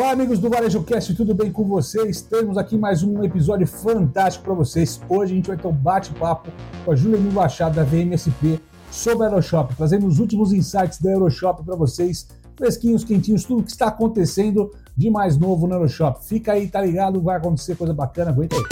Olá, 0.00 0.12
amigos 0.12 0.38
do 0.38 0.48
Varejo 0.48 0.84
Cast, 0.84 1.12
tudo 1.16 1.34
bem 1.34 1.50
com 1.50 1.64
vocês? 1.64 2.22
Temos 2.22 2.56
aqui 2.56 2.78
mais 2.78 3.02
um 3.02 3.24
episódio 3.24 3.66
fantástico 3.66 4.44
para 4.44 4.54
vocês. 4.54 5.00
Hoje 5.08 5.32
a 5.32 5.34
gente 5.34 5.48
vai 5.48 5.56
ter 5.56 5.66
um 5.66 5.72
bate-papo 5.72 6.52
com 6.84 6.92
a 6.92 6.94
Juliane 6.94 7.28
Machado 7.32 7.74
da 7.74 7.82
VMSP 7.82 8.60
sobre 8.92 9.26
a 9.26 9.28
Aeroshop, 9.28 9.74
trazendo 9.74 10.06
os 10.06 10.20
últimos 10.20 10.52
insights 10.52 11.00
da 11.00 11.10
Aeroshop 11.10 11.64
para 11.64 11.74
vocês, 11.74 12.28
fresquinhos, 12.56 13.02
quentinhos, 13.02 13.42
tudo 13.42 13.64
que 13.64 13.72
está 13.72 13.88
acontecendo 13.88 14.70
de 14.96 15.10
mais 15.10 15.36
novo 15.36 15.66
na 15.66 15.74
Aeroshop. 15.74 16.24
Fica 16.24 16.52
aí, 16.52 16.68
tá 16.68 16.80
ligado? 16.80 17.20
Vai 17.20 17.36
acontecer 17.36 17.74
coisa 17.74 17.92
bacana, 17.92 18.30
aguenta 18.30 18.54
aí. 18.54 18.62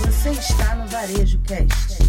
Você 0.00 0.30
está 0.30 0.76
no 0.76 0.88
Varejo 0.88 1.38
Cast. 1.40 2.03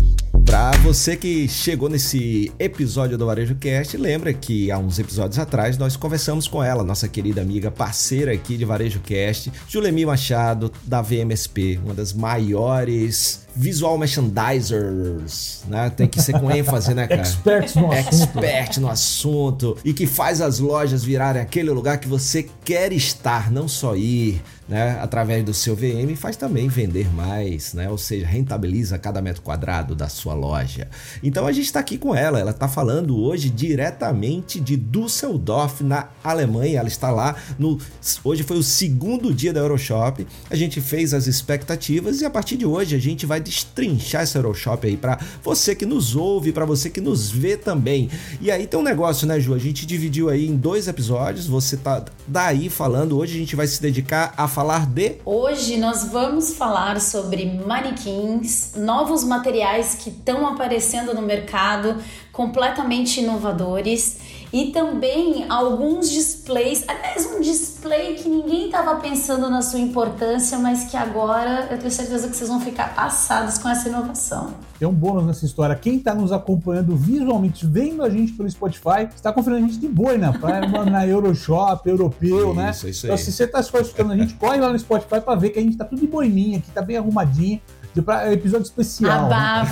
Para 0.56 0.78
você 0.78 1.18
que 1.18 1.50
chegou 1.50 1.90
nesse 1.90 2.50
episódio 2.58 3.18
do 3.18 3.26
Varejo 3.26 3.56
Cast, 3.56 3.98
lembra 3.98 4.32
que 4.32 4.72
há 4.72 4.78
uns 4.78 4.98
episódios 4.98 5.38
atrás 5.38 5.78
nós 5.78 5.98
conversamos 5.98 6.48
com 6.48 6.64
ela, 6.64 6.82
nossa 6.82 7.10
querida 7.10 7.42
amiga, 7.42 7.70
parceira 7.70 8.32
aqui 8.32 8.56
de 8.56 8.64
Varejo 8.64 9.02
Cast, 9.02 9.52
Julemi 9.68 10.06
Machado, 10.06 10.72
da 10.86 11.02
VMSP, 11.02 11.78
uma 11.84 11.94
das 11.94 12.14
maiores 12.14 13.45
visual 13.56 13.98
merchandisers, 13.98 15.64
né? 15.68 15.90
Tem 15.90 16.08
que 16.08 16.22
ser 16.22 16.40
com 16.40 16.52
ênfase, 16.52 16.94
né, 16.94 17.08
cara? 17.08 17.22
Experts 17.22 17.76
no 17.76 17.92
assunto. 17.92 18.08
Expert 18.08 18.78
no 18.80 18.90
assunto 18.90 19.78
e 19.84 19.94
que 19.94 20.06
faz 20.06 20.42
as 20.42 20.60
lojas 20.60 21.04
virarem 21.04 21.42
aquele 21.42 21.72
lugar 21.72 22.00
que 22.00 22.08
você 22.08 22.48
quer 22.64 22.92
estar, 22.92 23.52
não 23.52 23.68
só 23.68 23.96
ir, 23.96 24.42
né, 24.68 24.98
através 25.00 25.44
do 25.44 25.54
seu 25.54 25.76
VM, 25.76 26.16
faz 26.16 26.36
também 26.36 26.68
vender 26.68 27.08
mais, 27.14 27.74
né? 27.74 27.90
Ou 27.90 27.98
seja, 27.98 28.26
rentabiliza 28.26 28.98
cada 28.98 29.22
metro 29.22 29.42
quadrado 29.44 29.94
da 29.96 30.10
sua 30.10 30.34
loja. 30.34 30.88
Então 31.22 31.46
a 31.46 31.52
gente 31.52 31.66
está 31.66 31.80
aqui 31.80 31.98
com 31.98 32.16
ela, 32.16 32.40
ela 32.40 32.52
está 32.52 32.68
falando 32.68 33.16
hoje 33.16 33.50
diretamente 33.50 34.60
de 34.60 34.76
Düsseldorf, 34.76 35.84
na 35.84 36.10
Alemanha. 36.24 36.80
Ela 36.80 36.88
está 36.88 37.12
lá 37.12 37.36
no 37.60 37.80
hoje 38.24 38.44
foi 38.44 38.58
o 38.58 38.64
segundo 38.64 39.34
dia 39.34 39.54
da 39.54 39.60
Euroshop. 39.60 40.26
A 40.50 40.56
gente 40.56 40.82
fez 40.82 41.14
as 41.14 41.28
expectativas 41.28 42.22
e 42.22 42.26
a 42.26 42.30
partir 42.30 42.58
de 42.58 42.66
hoje 42.66 42.96
a 42.96 43.00
gente 43.00 43.26
vai 43.26 43.40
destrinchar 43.46 44.24
essa 44.24 44.40
Euroshop 44.40 44.88
aí 44.88 44.98
para 44.98 45.20
você 45.44 45.76
que 45.76 45.86
nos 45.86 46.16
ouve, 46.16 46.52
para 46.52 46.66
você 46.66 46.90
que 46.90 47.00
nos 47.00 47.30
vê 47.30 47.56
também. 47.56 48.10
E 48.42 48.50
aí 48.50 48.66
tem 48.66 48.80
um 48.80 48.84
negócio, 48.84 49.28
né, 49.28 49.40
Ju? 49.40 49.54
A 49.54 49.60
gente 49.60 49.86
dividiu 49.86 50.30
aí 50.30 50.48
em 50.48 50.56
dois 50.56 50.88
episódios. 50.88 51.46
Você 51.46 51.78
tá 51.78 52.04
daí 52.28 52.70
falando. 52.70 53.18
Hoje 53.18 53.36
a 53.36 53.40
gente 53.40 53.56
vai 53.56 53.68
se 53.68 53.82
dedicar 53.82 54.34
a 54.36 54.48
falar 54.48 54.88
de. 54.88 55.18
Hoje 55.24 55.78
nós 55.78 56.06
vamos 56.12 56.54
falar 56.54 57.00
sobre 57.00 57.46
manequins, 57.46 58.74
novos 58.76 59.24
materiais 59.24 59.96
que 59.96 60.10
estão 60.10 60.48
aparecendo 60.48 61.14
no 61.14 61.22
mercado, 61.22 61.98
completamente 62.32 63.22
inovadores 63.22 64.18
e 64.54 64.72
também 64.72 65.46
alguns 65.50 66.10
displays, 66.10 66.84
aliás, 66.88 67.26
um 67.36 67.42
display 67.42 68.16
que 68.16 68.28
ninguém 68.30 68.68
estava 68.68 68.96
pensando 68.96 69.50
na 69.50 69.62
sua 69.62 69.80
importância, 69.80 70.58
mas 70.58 70.86
que 70.86 70.96
agora 70.98 71.68
eu 71.72 71.78
tenho 71.78 71.92
certeza 71.92 72.28
que 72.28 72.36
vocês 72.36 72.50
vão 72.50 72.60
ficar 72.62 72.96
passados 72.96 73.58
com 73.58 73.68
essa 73.70 73.90
inovação. 73.90 74.54
Tem 74.80 74.88
um 74.88 74.92
bônus 74.94 75.26
nessa 75.26 75.46
história. 75.46 75.76
Quem 75.76 75.96
está 75.98 76.14
nos 76.14 76.32
acompanhando 76.32 76.96
visualmente, 76.96 77.66
vendo 77.66 78.04
a 78.04 78.10
gente 78.10 78.34
pelo 78.34 78.50
Spotify, 78.50 79.08
está 79.16 79.32
conferindo 79.32 79.66
a 79.66 79.68
gente 79.68 79.80
de 79.80 79.88
boi 79.88 80.18
na 80.18 80.34
praia, 80.34 80.68
na 80.90 81.06
Euroshop, 81.08 81.88
europeu, 81.90 82.50
Isso, 82.50 82.54
né? 82.56 82.70
isso 82.72 82.86
aí. 82.88 82.94
Então, 83.14 83.18
se 83.18 83.32
você 83.32 83.44
está 83.46 83.64
só 83.64 83.80
escutando 83.80 84.12
a 84.12 84.18
gente, 84.18 84.34
corre 84.36 84.60
lá 84.60 84.72
no 84.72 84.78
Spotify 84.80 85.22
para 85.22 85.36
ver 85.36 85.50
que 85.52 85.60
a 85.60 85.62
gente 85.62 85.72
está 85.74 85.86
tudo 85.86 86.02
de 86.02 86.08
boininha 86.08 86.58
aqui, 86.60 86.70
tá 86.72 86.82
bem 86.82 86.98
arrumadinho. 86.98 87.62
De 87.94 88.02
pra- 88.02 88.30
episódio 88.34 88.66
especial. 88.66 89.30
né? 89.30 89.66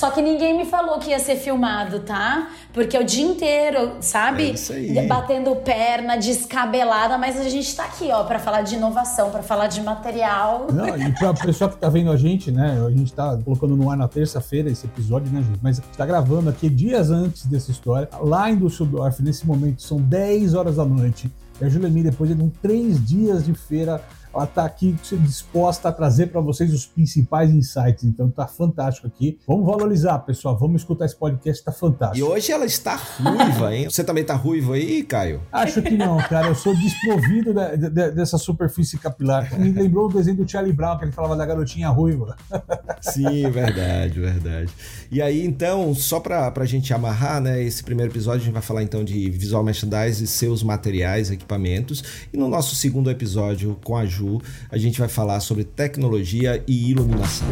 Só 0.00 0.10
que 0.10 0.22
ninguém 0.22 0.56
me 0.56 0.64
falou 0.64 0.98
que 0.98 1.10
ia 1.10 1.18
ser 1.18 1.36
filmado, 1.36 2.00
tá? 2.00 2.48
Porque 2.72 2.96
é 2.96 3.00
o 3.00 3.04
dia 3.04 3.22
inteiro, 3.22 3.96
sabe? 4.00 4.44
É 4.44 4.52
isso 4.52 4.72
aí. 4.72 5.06
Batendo 5.06 5.54
perna, 5.56 6.16
descabelada, 6.16 7.18
mas 7.18 7.38
a 7.38 7.46
gente 7.50 7.76
tá 7.76 7.84
aqui, 7.84 8.08
ó, 8.10 8.24
pra 8.24 8.38
falar 8.38 8.62
de 8.62 8.76
inovação, 8.76 9.28
pra 9.28 9.42
falar 9.42 9.66
de 9.66 9.82
material. 9.82 10.68
Não, 10.72 10.96
e 10.96 11.12
pra 11.12 11.34
pessoa 11.34 11.68
que 11.68 11.76
tá 11.76 11.90
vendo 11.90 12.10
a 12.10 12.16
gente, 12.16 12.50
né? 12.50 12.82
A 12.82 12.90
gente 12.90 13.12
tá 13.12 13.38
colocando 13.44 13.76
no 13.76 13.90
ar 13.90 13.96
na 13.98 14.08
terça-feira 14.08 14.70
esse 14.70 14.86
episódio, 14.86 15.30
né, 15.30 15.42
gente? 15.42 15.60
Mas 15.62 15.78
a 15.78 15.82
gente 15.82 15.98
tá 15.98 16.06
gravando 16.06 16.48
aqui 16.48 16.70
dias 16.70 17.10
antes 17.10 17.44
dessa 17.44 17.70
história. 17.70 18.08
Lá 18.22 18.50
em 18.50 18.56
Düsseldorf, 18.56 19.22
nesse 19.22 19.46
momento, 19.46 19.82
são 19.82 19.98
10 20.00 20.54
horas 20.54 20.76
da 20.76 20.84
noite. 20.86 21.30
E 21.60 21.64
a 21.66 21.68
Julemir, 21.68 22.04
depois 22.04 22.34
de 22.34 22.42
um 22.42 22.48
três 22.48 23.06
dias 23.06 23.44
de 23.44 23.52
feira, 23.52 24.00
ela 24.34 24.46
tá 24.46 24.64
aqui 24.64 24.96
disposta 25.22 25.88
a 25.88 25.92
trazer 25.92 26.26
para 26.28 26.40
vocês 26.40 26.72
os 26.72 26.86
principais 26.86 27.50
insights. 27.52 28.04
Então 28.04 28.30
tá 28.30 28.46
fantástico 28.46 29.06
aqui. 29.06 29.38
Vamos 29.46 29.66
valorizar, 29.66 30.18
pessoal. 30.20 30.56
Vamos 30.58 30.82
escutar 30.82 31.04
esse 31.06 31.16
podcast, 31.16 31.64
tá 31.64 31.70
E 31.70 31.74
fantástico. 31.74 32.28
hoje 32.28 32.52
ela 32.52 32.64
está 32.64 32.94
ruiva, 32.96 33.74
hein? 33.74 33.88
Você 33.90 34.04
também 34.04 34.24
tá 34.24 34.34
ruivo 34.34 34.72
aí, 34.72 35.02
Caio? 35.02 35.42
Acho 35.52 35.82
que 35.82 35.96
não, 35.96 36.18
cara. 36.18 36.48
Eu 36.48 36.54
sou 36.54 36.74
desprovido 36.74 37.52
da- 37.54 37.74
dessa 38.10 38.38
superfície 38.38 38.98
capilar. 38.98 39.58
Me 39.58 39.70
lembrou 39.72 40.08
o 40.08 40.12
desenho 40.12 40.36
do 40.38 40.48
Charlie 40.48 40.72
Brown, 40.72 40.98
que 40.98 41.04
ele 41.04 41.12
falava 41.12 41.36
da 41.36 41.44
garotinha 41.44 41.88
ruiva. 41.88 42.36
Sim, 43.00 43.50
verdade, 43.50 44.20
verdade. 44.20 44.70
E 45.10 45.20
aí, 45.20 45.44
então, 45.44 45.94
só 45.94 46.20
pra, 46.20 46.50
pra 46.50 46.64
gente 46.64 46.92
amarrar, 46.94 47.40
né, 47.40 47.62
esse 47.62 47.82
primeiro 47.82 48.12
episódio, 48.12 48.42
a 48.42 48.44
gente 48.44 48.52
vai 48.52 48.62
falar 48.62 48.82
então 48.82 49.02
de 49.04 49.28
visual 49.30 49.62
merchandise, 49.64 50.26
seus 50.26 50.62
materiais, 50.62 51.30
equipamentos. 51.30 52.02
E 52.32 52.36
no 52.36 52.48
nosso 52.48 52.74
segundo 52.74 53.10
episódio, 53.10 53.78
com 53.84 53.96
a 53.96 54.06
A 54.70 54.78
gente 54.78 54.98
vai 54.98 55.08
falar 55.08 55.40
sobre 55.40 55.64
tecnologia 55.64 56.62
e 56.66 56.90
iluminação. 56.90 57.48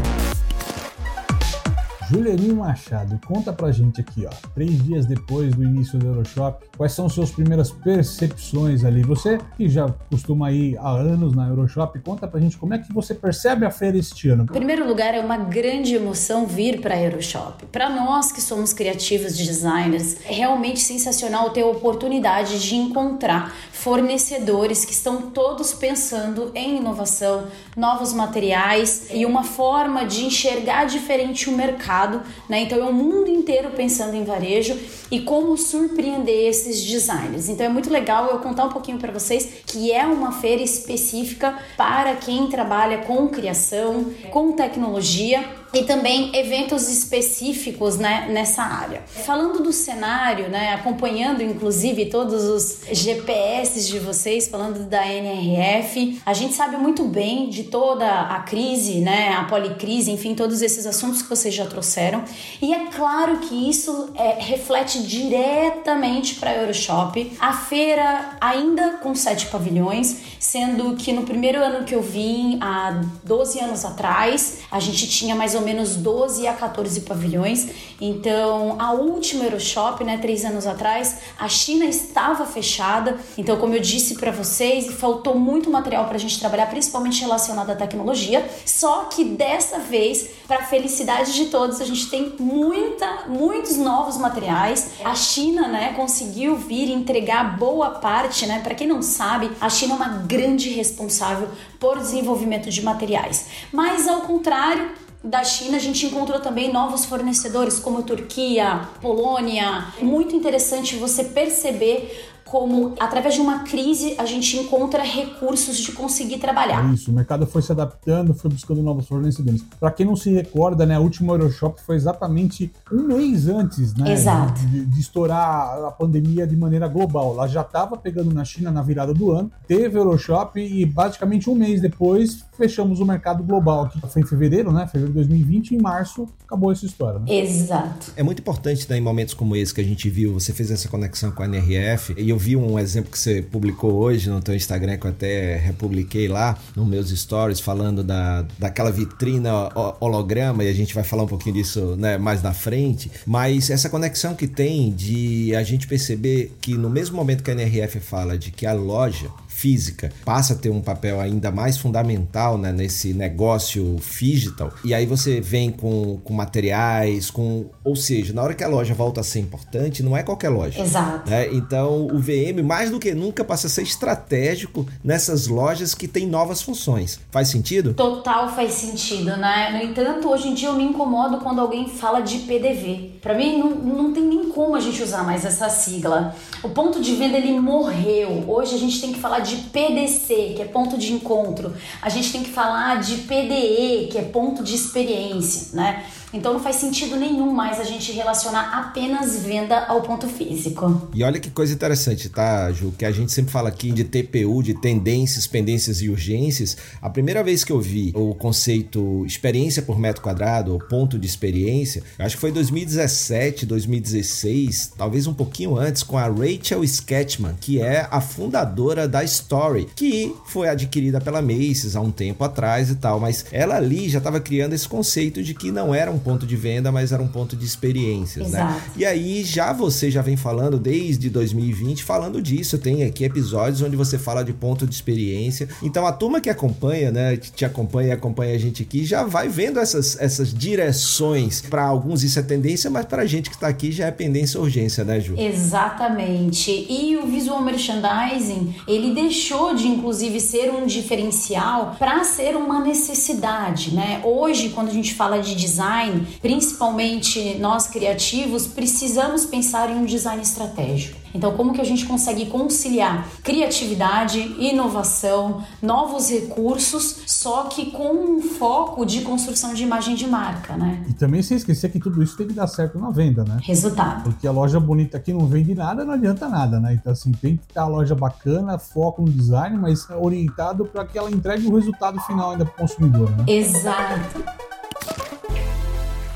Julianinho 2.09 2.55
Machado, 2.55 3.19
conta 3.27 3.53
pra 3.53 3.71
gente 3.71 4.01
aqui, 4.01 4.25
ó, 4.25 4.31
três 4.55 4.83
dias 4.83 5.05
depois 5.05 5.53
do 5.53 5.63
início 5.63 5.99
do 5.99 6.07
Euroshop, 6.07 6.65
quais 6.75 6.91
são 6.93 7.07
suas 7.07 7.29
primeiras 7.29 7.69
percepções 7.69 8.83
ali? 8.83 9.03
Você 9.03 9.37
que 9.55 9.69
já 9.69 9.87
costuma 10.09 10.51
ir 10.51 10.75
há 10.79 10.89
anos 10.89 11.35
na 11.35 11.47
Euroshop, 11.47 11.99
conta 11.99 12.27
pra 12.27 12.39
gente 12.39 12.57
como 12.57 12.73
é 12.73 12.79
que 12.79 12.91
você 12.91 13.13
percebe 13.13 13.63
a 13.63 13.69
feira 13.69 13.95
este 13.95 14.27
ano. 14.27 14.45
Em 14.45 14.47
primeiro 14.47 14.87
lugar, 14.87 15.13
é 15.13 15.19
uma 15.19 15.37
grande 15.37 15.93
emoção 15.93 16.47
vir 16.47 16.81
para 16.81 16.95
a 16.95 16.99
Euroshop. 16.99 17.67
Para 17.67 17.91
nós 17.91 18.31
que 18.31 18.41
somos 18.41 18.73
criativos 18.73 19.37
de 19.37 19.45
designers, 19.45 20.17
é 20.25 20.33
realmente 20.33 20.79
sensacional 20.79 21.51
ter 21.51 21.61
a 21.61 21.67
oportunidade 21.67 22.59
de 22.59 22.75
encontrar 22.75 23.53
fornecedores 23.71 24.83
que 24.83 24.91
estão 24.91 25.29
todos 25.29 25.73
pensando 25.73 26.51
em 26.53 26.77
inovação, 26.77 27.47
novos 27.77 28.13
materiais 28.13 29.07
e 29.13 29.25
uma 29.25 29.43
forma 29.43 30.05
de 30.05 30.25
enxergar 30.25 30.85
diferente 30.85 31.49
o 31.49 31.55
mercado, 31.55 31.98
né? 32.47 32.61
Então 32.61 32.77
é 32.77 32.83
o 32.83 32.93
mundo 32.93 33.29
inteiro 33.29 33.71
pensando 33.75 34.15
em 34.15 34.23
varejo 34.23 34.77
e 35.11 35.21
como 35.21 35.57
surpreender 35.57 36.47
esses 36.47 36.83
designers. 36.83 37.49
Então 37.49 37.65
é 37.65 37.69
muito 37.69 37.89
legal 37.89 38.27
eu 38.29 38.39
contar 38.39 38.65
um 38.65 38.69
pouquinho 38.69 38.97
para 38.97 39.11
vocês 39.11 39.61
que 39.65 39.91
é 39.91 40.05
uma 40.05 40.31
feira 40.31 40.61
específica 40.61 41.57
para 41.75 42.15
quem 42.15 42.47
trabalha 42.47 42.99
com 42.99 43.27
criação, 43.27 44.05
com 44.31 44.51
tecnologia 44.51 45.58
e 45.73 45.83
também 45.83 46.35
eventos 46.35 46.89
específicos 46.89 47.97
né, 47.97 48.27
nessa 48.31 48.63
área. 48.63 49.03
Falando 49.05 49.61
do 49.61 49.71
cenário, 49.71 50.49
né, 50.49 50.73
acompanhando 50.73 51.41
inclusive 51.43 52.05
todos 52.05 52.43
os 52.43 52.81
GPS 52.91 53.85
de 53.87 53.99
vocês, 53.99 54.47
falando 54.47 54.85
da 54.87 55.05
NRF, 55.07 56.21
a 56.25 56.33
gente 56.33 56.53
sabe 56.53 56.77
muito 56.77 57.03
bem 57.03 57.49
de 57.49 57.63
toda 57.63 58.07
a 58.07 58.39
crise, 58.39 58.99
né, 58.99 59.33
a 59.33 59.43
policrise, 59.43 60.11
enfim, 60.11 60.33
todos 60.33 60.61
esses 60.61 60.85
assuntos 60.85 61.21
que 61.21 61.29
vocês 61.29 61.53
já 61.53 61.65
trouxeram. 61.65 62.23
E 62.61 62.73
é 62.73 62.87
claro 62.87 63.37
que 63.39 63.69
isso 63.69 64.09
é, 64.15 64.37
reflete 64.39 65.03
diretamente 65.03 66.35
para 66.35 66.51
a 66.51 66.55
Euroshop. 66.55 67.37
A 67.39 67.53
feira 67.53 68.37
ainda 68.41 68.97
com 69.01 69.13
sete 69.13 69.47
pavilhões, 69.47 70.17
sendo 70.39 70.95
que 70.95 71.11
no 71.11 71.23
primeiro 71.23 71.61
ano 71.63 71.85
que 71.85 71.93
eu 71.93 72.01
vim, 72.01 72.57
há 72.61 73.01
12 73.23 73.59
anos 73.59 73.85
atrás, 73.85 74.59
a 74.71 74.79
gente 74.79 75.07
tinha 75.07 75.35
mais 75.35 75.55
ou 75.55 75.58
menos 75.61 75.95
12 75.95 76.47
a 76.47 76.53
14 76.53 77.01
pavilhões. 77.01 77.67
Então, 77.99 78.75
a 78.79 78.91
última 78.91 79.43
Euroshop, 79.43 80.03
né, 80.03 80.17
três 80.17 80.45
anos 80.45 80.65
atrás, 80.65 81.19
a 81.37 81.47
China 81.47 81.85
estava 81.85 82.45
fechada. 82.45 83.17
Então, 83.37 83.57
como 83.57 83.75
eu 83.75 83.81
disse 83.81 84.15
para 84.15 84.31
vocês, 84.31 84.93
faltou 84.93 85.35
muito 85.35 85.69
material 85.69 86.05
para 86.05 86.15
a 86.15 86.19
gente 86.19 86.39
trabalhar, 86.39 86.67
principalmente 86.67 87.21
relacionado 87.21 87.69
à 87.69 87.75
tecnologia. 87.75 88.47
Só 88.65 89.05
que 89.05 89.23
dessa 89.23 89.79
vez, 89.79 90.29
para 90.47 90.63
felicidade 90.63 91.33
de 91.33 91.45
todos, 91.45 91.81
a 91.81 91.85
gente 91.85 92.09
tem 92.09 92.35
muita, 92.39 93.25
muitos 93.27 93.77
novos 93.77 94.17
materiais. 94.17 94.91
A 95.03 95.15
China, 95.15 95.67
né, 95.67 95.93
conseguiu 95.93 96.55
vir 96.55 96.89
entregar 96.89 97.57
boa 97.57 97.91
parte, 97.91 98.45
né? 98.45 98.59
Para 98.61 98.75
quem 98.75 98.87
não 98.87 99.01
sabe, 99.01 99.51
a 99.59 99.69
China 99.69 99.93
é 99.93 99.95
uma 99.95 100.09
grande 100.25 100.69
responsável 100.69 101.49
por 101.79 101.97
desenvolvimento 101.97 102.69
de 102.69 102.81
materiais. 102.81 103.47
Mas 103.71 104.07
ao 104.07 104.21
contrário, 104.21 104.91
da 105.23 105.43
China, 105.43 105.77
a 105.77 105.79
gente 105.79 106.05
encontrou 106.05 106.39
também 106.39 106.71
novos 106.71 107.05
fornecedores 107.05 107.77
como 107.77 108.03
Turquia, 108.03 108.87
Polônia. 109.01 109.87
Muito 110.01 110.35
interessante 110.35 110.95
você 110.95 111.25
perceber 111.25 112.29
como 112.49 112.95
através 112.99 113.35
de 113.35 113.41
uma 113.41 113.59
crise 113.59 114.15
a 114.17 114.25
gente 114.25 114.57
encontra 114.57 115.03
recursos 115.03 115.77
de 115.77 115.91
conseguir 115.91 116.39
trabalhar. 116.39 116.91
Isso, 116.93 117.11
o 117.11 117.13
mercado 117.13 117.45
foi 117.45 117.61
se 117.61 117.71
adaptando, 117.71 118.33
foi 118.33 118.49
buscando 118.49 118.81
novos 118.81 119.07
fornecedores. 119.07 119.63
Para 119.79 119.91
quem 119.91 120.05
não 120.05 120.15
se 120.15 120.31
recorda, 120.31 120.85
né, 120.85 120.97
o 120.97 121.03
último 121.03 121.31
Euroshop 121.31 121.79
foi 121.81 121.95
exatamente 121.95 122.71
um 122.91 123.03
mês 123.03 123.47
antes, 123.47 123.93
né, 123.93 124.11
Exato. 124.11 124.59
De, 124.61 124.85
de 124.85 124.99
estourar 124.99 125.85
a 125.85 125.91
pandemia 125.91 126.47
de 126.47 126.55
maneira 126.55 126.87
global. 126.87 127.33
Ela 127.33 127.47
já 127.47 127.61
estava 127.61 127.95
pegando 127.95 128.33
na 128.33 128.43
China 128.43 128.71
na 128.71 128.81
virada 128.81 129.13
do 129.13 129.31
ano, 129.31 129.51
teve 129.67 129.97
Euroshop 129.97 130.59
e 130.59 130.85
basicamente 130.85 131.49
um 131.49 131.55
mês 131.55 131.81
depois 131.81 132.43
fechamos 132.57 132.99
o 132.99 133.05
mercado 133.05 133.43
global, 133.43 133.87
que 133.87 134.01
foi 134.01 134.21
em 134.21 134.25
fevereiro, 134.25 134.71
né, 134.71 134.85
fevereiro 134.87 135.13
de 135.13 135.19
2020, 135.19 135.71
e 135.71 135.75
em 135.75 135.81
março 135.81 136.27
acabou 136.45 136.71
essa 136.71 136.85
história. 136.85 137.19
Né? 137.19 137.25
Exato. 137.35 138.11
É 138.17 138.23
muito 138.23 138.39
importante 138.39 138.89
né, 138.89 138.97
em 138.97 139.01
momentos 139.01 139.33
como 139.33 139.55
esse 139.55 139.73
que 139.73 139.79
a 139.79 139.83
gente 139.83 140.09
viu, 140.09 140.33
você 140.33 140.51
fez 140.51 140.71
essa 140.71 140.89
conexão 140.89 141.31
com 141.31 141.43
a 141.43 141.45
NRF, 141.45 142.15
e 142.17 142.29
eu 142.29 142.38
vi 142.39 142.55
um 142.55 142.79
exemplo 142.79 143.11
que 143.11 143.19
você 143.19 143.41
publicou 143.41 143.93
hoje 143.93 144.29
no 144.29 144.41
teu 144.41 144.55
Instagram, 144.55 144.97
que 144.97 145.05
eu 145.05 145.11
até 145.11 145.57
republiquei 145.57 146.27
lá 146.27 146.57
nos 146.75 146.87
meus 146.87 147.09
stories, 147.09 147.59
falando 147.59 148.01
da, 148.03 148.45
daquela 148.57 148.91
vitrina 148.91 149.51
holograma, 149.99 150.63
e 150.63 150.69
a 150.69 150.73
gente 150.73 150.95
vai 150.95 151.03
falar 151.03 151.23
um 151.23 151.27
pouquinho 151.27 151.55
disso 151.55 151.97
né, 151.97 152.17
mais 152.17 152.41
na 152.41 152.53
frente, 152.53 153.11
mas 153.25 153.69
essa 153.69 153.89
conexão 153.89 154.33
que 154.33 154.47
tem 154.47 154.91
de 154.91 155.53
a 155.53 155.63
gente 155.63 155.85
perceber 155.85 156.53
que 156.61 156.75
no 156.75 156.89
mesmo 156.89 157.17
momento 157.17 157.43
que 157.43 157.51
a 157.51 157.53
NRF 157.53 157.99
fala 157.99 158.37
de 158.37 158.51
que 158.51 158.65
a 158.65 158.73
loja 158.73 159.29
física 159.59 160.09
passa 160.23 160.53
a 160.53 160.55
ter 160.55 160.69
um 160.69 160.81
papel 160.81 161.19
ainda 161.19 161.51
mais 161.51 161.77
fundamental 161.77 162.57
né, 162.57 162.71
nesse 162.71 163.13
negócio 163.13 163.97
digital. 164.19 164.71
E 164.83 164.93
aí 164.93 165.05
você 165.05 165.41
vem 165.41 165.69
com, 165.71 166.19
com 166.23 166.33
materiais, 166.33 167.29
com. 167.29 167.65
Ou 167.83 167.95
seja, 167.95 168.33
na 168.33 168.41
hora 168.41 168.53
que 168.53 168.63
a 168.63 168.67
loja 168.67 168.93
volta 168.93 169.21
a 169.21 169.23
ser 169.23 169.39
importante, 169.39 170.01
não 170.01 170.15
é 170.15 170.23
qualquer 170.23 170.49
loja. 170.49 170.81
Exato. 170.81 171.29
Né? 171.29 171.49
Então 171.53 172.07
o 172.07 172.19
VM, 172.19 172.63
mais 172.63 172.89
do 172.89 172.99
que 172.99 173.13
nunca, 173.13 173.43
passa 173.43 173.67
a 173.67 173.69
ser 173.69 173.81
estratégico 173.81 174.85
nessas 175.03 175.47
lojas 175.47 175.93
que 175.93 176.07
têm 176.07 176.27
novas 176.27 176.61
funções. 176.61 177.19
Faz 177.31 177.49
sentido? 177.49 177.93
Total 177.93 178.53
faz 178.53 178.73
sentido, 178.73 179.35
né? 179.37 179.71
No 179.71 179.89
entanto, 179.89 180.29
hoje 180.29 180.47
em 180.47 180.53
dia 180.53 180.69
eu 180.69 180.75
me 180.75 180.83
incomodo 180.83 181.39
quando 181.39 181.59
alguém 181.59 181.89
fala 181.89 182.21
de 182.21 182.39
PDV. 182.39 183.19
Para 183.21 183.33
mim, 183.33 183.57
não, 183.57 183.69
não 183.71 184.13
tem 184.13 184.23
nem 184.23 184.49
como 184.49 184.75
a 184.75 184.79
gente 184.79 185.01
usar 185.01 185.23
mais 185.23 185.43
essa 185.43 185.69
sigla. 185.69 186.35
O 186.63 186.69
ponto 186.69 187.01
de 187.01 187.15
venda 187.15 187.37
ele 187.37 187.59
morreu. 187.59 188.45
Hoje 188.47 188.75
a 188.75 188.77
gente 188.77 189.01
tem 189.01 189.11
que 189.11 189.19
falar 189.19 189.39
de 189.39 189.48
de 189.49 189.57
PDC, 189.69 190.53
que 190.55 190.61
é 190.61 190.65
ponto 190.65 190.97
de 190.97 191.11
encontro. 191.13 191.73
A 192.01 192.09
gente 192.09 192.31
tem 192.31 192.43
que 192.43 192.49
falar 192.51 193.01
de 193.01 193.15
PDE, 193.17 194.07
que 194.11 194.17
é 194.17 194.21
ponto 194.21 194.63
de 194.63 194.75
experiência, 194.75 195.75
né? 195.75 196.05
Então 196.31 196.53
não 196.53 196.59
faz 196.59 196.75
sentido 196.75 197.15
nenhum 197.15 197.51
mais 197.51 197.79
a 197.79 197.83
gente 197.83 198.11
relacionar 198.11 198.77
apenas 198.77 199.43
venda 199.43 199.85
ao 199.85 200.01
ponto 200.01 200.27
físico. 200.27 201.09
E 201.13 201.23
olha 201.23 201.39
que 201.39 201.49
coisa 201.49 201.73
interessante, 201.73 202.29
tá, 202.29 202.71
Ju? 202.71 202.93
Que 202.97 203.05
a 203.05 203.11
gente 203.11 203.31
sempre 203.31 203.51
fala 203.51 203.69
aqui 203.69 203.91
de 203.91 204.03
TPU, 204.03 204.61
de 204.61 204.75
tendências, 204.75 205.47
pendências 205.47 206.01
e 206.01 206.09
urgências. 206.09 206.77
A 207.01 207.09
primeira 207.09 207.43
vez 207.43 207.63
que 207.63 207.71
eu 207.71 207.81
vi 207.81 208.11
o 208.15 208.35
conceito 208.35 209.25
experiência 209.25 209.81
por 209.81 209.97
metro 209.97 210.21
quadrado, 210.21 210.71
ou 210.71 210.79
ponto 210.79 211.17
de 211.17 211.25
experiência, 211.25 212.03
acho 212.19 212.35
que 212.35 212.41
foi 212.41 212.51
2017, 212.51 213.65
2016, 213.65 214.93
talvez 214.97 215.25
um 215.25 215.33
pouquinho 215.33 215.77
antes, 215.77 216.03
com 216.03 216.17
a 216.17 216.27
Rachel 216.27 216.83
Sketchman, 216.83 217.55
que 217.59 217.81
é 217.81 218.07
a 218.11 218.21
fundadora 218.21 219.07
da 219.07 219.23
Story, 219.23 219.87
que 219.95 220.35
foi 220.45 220.69
adquirida 220.69 221.19
pela 221.19 221.41
Macy's 221.41 221.95
há 221.95 222.01
um 222.01 222.11
tempo 222.11 222.43
atrás 222.43 222.89
e 222.89 222.95
tal, 222.95 223.19
mas 223.19 223.45
ela 223.51 223.77
ali 223.77 224.09
já 224.09 224.19
estava 224.19 224.39
criando 224.39 224.73
esse 224.73 224.87
conceito 224.87 225.41
de 225.41 225.53
que 225.53 225.71
não 225.71 225.93
era 225.93 226.11
um 226.11 226.18
um 226.19 226.21
ponto 226.21 226.45
de 226.45 226.55
venda, 226.55 226.91
mas 226.91 227.11
era 227.11 227.23
um 227.23 227.27
ponto 227.27 227.55
de 227.55 227.65
experiências, 227.65 228.51
né? 228.51 228.59
Exato. 228.59 228.73
né? 228.73 228.81
E 228.97 229.05
aí 229.05 229.43
já 229.43 229.71
você 229.73 230.11
já 230.11 230.21
vem 230.21 230.35
falando 230.35 230.77
desde 230.77 231.29
2020 231.29 232.03
falando 232.03 232.41
disso, 232.41 232.77
tem 232.77 233.03
aqui 233.03 233.23
episódios 233.23 233.81
onde 233.81 233.95
você 233.95 234.17
fala 234.17 234.43
de 234.43 234.53
ponto 234.53 234.85
de 234.85 234.93
experiência. 234.93 235.67
Então 235.81 236.05
a 236.05 236.11
turma 236.11 236.41
que 236.41 236.49
acompanha, 236.49 237.11
né, 237.11 237.37
que 237.37 237.51
te 237.51 237.65
acompanha 237.65 238.09
e 238.09 238.11
acompanha 238.11 238.55
a 238.55 238.57
gente 238.57 238.83
aqui, 238.83 239.05
já 239.05 239.23
vai 239.23 239.47
vendo 239.47 239.79
essas, 239.79 240.19
essas 240.19 240.53
direções. 240.53 241.61
Para 241.61 241.83
alguns 241.83 242.23
isso 242.23 242.37
é 242.39 242.41
tendência, 242.41 242.89
mas 242.89 243.05
para 243.05 243.23
a 243.23 243.25
gente 243.25 243.49
que 243.49 243.55
está 243.55 243.67
aqui 243.67 243.91
já 243.91 244.07
é 244.07 244.11
pendência 244.11 244.59
urgência, 244.59 245.03
né, 245.03 245.19
Ju? 245.19 245.35
Exatamente. 245.37 246.71
E 246.89 247.17
o 247.17 247.27
visual 247.27 247.61
merchandising, 247.63 248.75
ele 248.87 249.13
deixou 249.13 249.75
de 249.75 249.87
inclusive 249.87 250.39
ser 250.39 250.71
um 250.71 250.85
diferencial 250.85 251.95
para 251.97 252.23
ser 252.23 252.55
uma 252.55 252.79
necessidade, 252.79 253.93
né? 253.93 254.21
Hoje, 254.23 254.69
quando 254.69 254.89
a 254.89 254.93
gente 254.93 255.13
fala 255.13 255.39
de 255.39 255.55
design, 255.55 256.08
design, 256.09 256.27
principalmente 256.41 257.57
nós 257.59 257.87
criativos, 257.87 258.67
precisamos 258.67 259.45
pensar 259.45 259.89
em 259.89 259.95
um 259.95 260.05
design 260.05 260.41
estratégico. 260.41 261.19
Então, 261.31 261.55
como 261.55 261.73
que 261.73 261.81
a 261.81 261.83
gente 261.83 262.07
consegue 262.07 262.47
conciliar 262.47 263.27
criatividade, 263.43 264.39
inovação, 264.57 265.63
novos 265.79 266.27
recursos, 266.31 267.17
só 267.27 267.65
que 267.65 267.91
com 267.91 268.11
um 268.11 268.41
foco 268.41 269.05
de 269.05 269.21
construção 269.21 269.75
de 269.75 269.83
imagem 269.83 270.15
de 270.15 270.25
marca, 270.25 270.75
né? 270.75 271.03
E 271.07 271.13
também 271.13 271.43
sem 271.43 271.55
esquecer 271.55 271.91
que 271.91 271.99
tudo 271.99 272.23
isso 272.23 272.35
tem 272.35 272.47
que 272.47 272.53
dar 272.53 272.65
certo 272.65 272.97
na 272.97 273.11
venda, 273.11 273.43
né? 273.43 273.59
Resultado. 273.61 274.23
Porque 274.23 274.47
a 274.47 274.51
loja 274.51 274.79
bonita 274.79 275.17
aqui 275.17 275.31
não 275.31 275.45
vende 275.45 275.75
nada, 275.75 276.03
não 276.03 276.13
adianta 276.15 276.49
nada, 276.49 276.79
né? 276.79 276.95
Então, 276.95 277.13
assim, 277.13 277.31
tem 277.31 277.57
que 277.57 277.63
estar 277.69 277.83
a 277.83 277.87
loja 277.87 278.15
bacana, 278.15 278.79
foco 278.79 279.21
no 279.21 279.29
design, 279.29 279.77
mas 279.77 280.07
orientado 280.09 280.83
para 280.85 281.05
que 281.05 281.15
ela 281.15 281.29
entregue 281.29 281.67
o 281.67 281.75
resultado 281.75 282.19
final 282.21 282.53
ainda 282.53 282.65
para 282.65 282.73
o 282.73 282.77
consumidor, 282.77 283.29
né? 283.37 283.45
Exato 283.47 284.68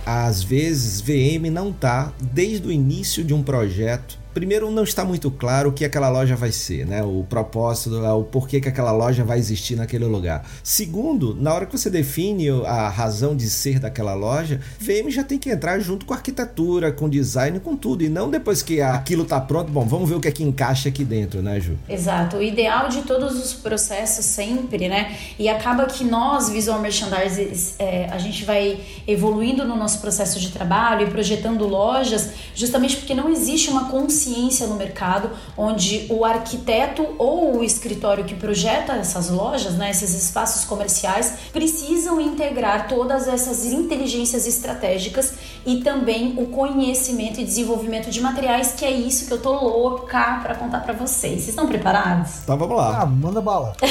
às 0.06 0.44
vezes 0.44 1.02
VM 1.02 1.50
não 1.52 1.72
tá 1.72 2.14
desde 2.20 2.68
o 2.68 2.72
início 2.72 3.24
de 3.24 3.34
um 3.34 3.44
projeto 3.44 4.20
primeiro 4.34 4.72
não 4.72 4.84
está 4.84 5.06
muito 5.06 5.30
claro 5.30 5.70
o 5.70 5.74
que 5.74 5.86
aquela 5.86 6.10
loja 6.10 6.36
vai 6.36 6.52
ser, 6.52 6.86
né? 6.86 7.04
O 7.04 7.26
propósito, 7.30 8.04
o 8.04 8.24
porquê 8.24 8.60
que 8.60 8.68
aquela 8.68 8.92
loja 8.92 9.24
vai 9.24 9.38
existir 9.38 9.76
naquele 9.76 10.06
lugar. 10.06 10.46
Segundo, 10.64 11.36
na 11.36 11.54
hora 11.54 11.66
que 11.66 11.78
você 11.78 11.90
define 11.90 12.50
a 12.66 12.90
razão 12.90 13.36
de 13.36 13.50
ser 13.50 13.80
daquela 13.80 14.14
loja, 14.14 14.60
VM 14.80 15.10
já 15.10 15.24
tem 15.24 15.38
que 15.38 15.50
entrar 15.50 15.80
junto 15.80 16.06
com 16.06 16.14
a 16.14 16.18
arquitetura, 16.18 16.92
com 16.92 17.08
design, 17.08 17.60
com 17.60 17.76
tudo, 17.76 18.04
e 18.04 18.10
não 18.10 18.30
depois 18.30 18.62
que 18.62 18.82
aquilo 18.82 19.26
tá 19.26 19.40
pronto, 19.40 19.72
bom, 19.72 19.86
vamos 19.86 20.10
ver 20.10 20.16
o 20.16 20.20
que 20.20 20.28
é 20.28 20.32
que 20.32 20.44
encaixa 20.44 20.90
aqui 20.90 21.04
dentro, 21.04 21.42
né, 21.42 21.60
Ju? 21.60 21.78
Exato. 21.88 22.38
O 22.38 22.44
ideal 22.44 22.90
de 22.90 23.04
todos 23.04 23.38
os 23.38 23.54
processos 23.54 24.26
sempre, 24.26 24.90
né? 24.90 25.16
E 25.38 25.48
acaba 25.48 25.86
que 25.86 26.04
nós, 26.04 26.50
visual 26.50 26.80
merchandisers, 26.80 27.76
é, 27.78 28.08
a 28.10 28.18
gente 28.18 28.44
vai 28.44 28.80
evoluindo 29.08 29.66
no 29.66 29.76
nosso 29.76 30.00
processo 30.00 30.40
de 30.40 30.52
trabalho 30.52 31.08
e 31.08 31.10
projetando 31.10 31.68
lojas, 31.68 32.30
justamente 32.56 32.98
porque 32.98 33.14
não 33.14 33.30
existe 33.30 33.70
uma 33.70 33.90
consciência 33.90 34.23
consciência 34.24 34.68
no 34.68 34.76
mercado, 34.76 35.30
onde 35.58 36.08
o 36.10 36.24
arquiteto 36.24 37.06
ou 37.18 37.58
o 37.58 37.64
escritório 37.64 38.24
que 38.24 38.36
projeta 38.36 38.94
essas 38.94 39.30
lojas, 39.30 39.74
né, 39.74 39.92
esses 39.92 40.14
espaços 40.14 40.64
comerciais, 40.66 41.34
precisam 41.52 42.22
integrar 42.22 42.88
todas 42.88 43.28
essas 43.28 43.66
inteligências 43.66 44.48
estratégicas 44.48 45.34
e 45.66 45.82
também 45.82 46.36
o 46.38 46.48
conhecimento 46.48 47.40
e 47.40 47.44
desenvolvimento 47.44 48.10
de 48.10 48.22
materiais, 48.22 48.74
que 48.74 48.86
é 48.86 48.92
isso 48.92 49.28
que 49.28 49.34
eu 49.34 49.42
tô 49.42 49.54
louca 49.54 50.40
para 50.42 50.56
contar 50.56 50.80
para 50.80 50.94
vocês. 50.94 51.34
Vocês 51.34 51.50
estão 51.50 51.68
preparados? 51.68 52.44
Então 52.44 52.58
vamos 52.58 52.78
lá. 52.78 53.02
Ah, 53.02 53.06
manda 53.06 53.42
bala. 53.42 53.76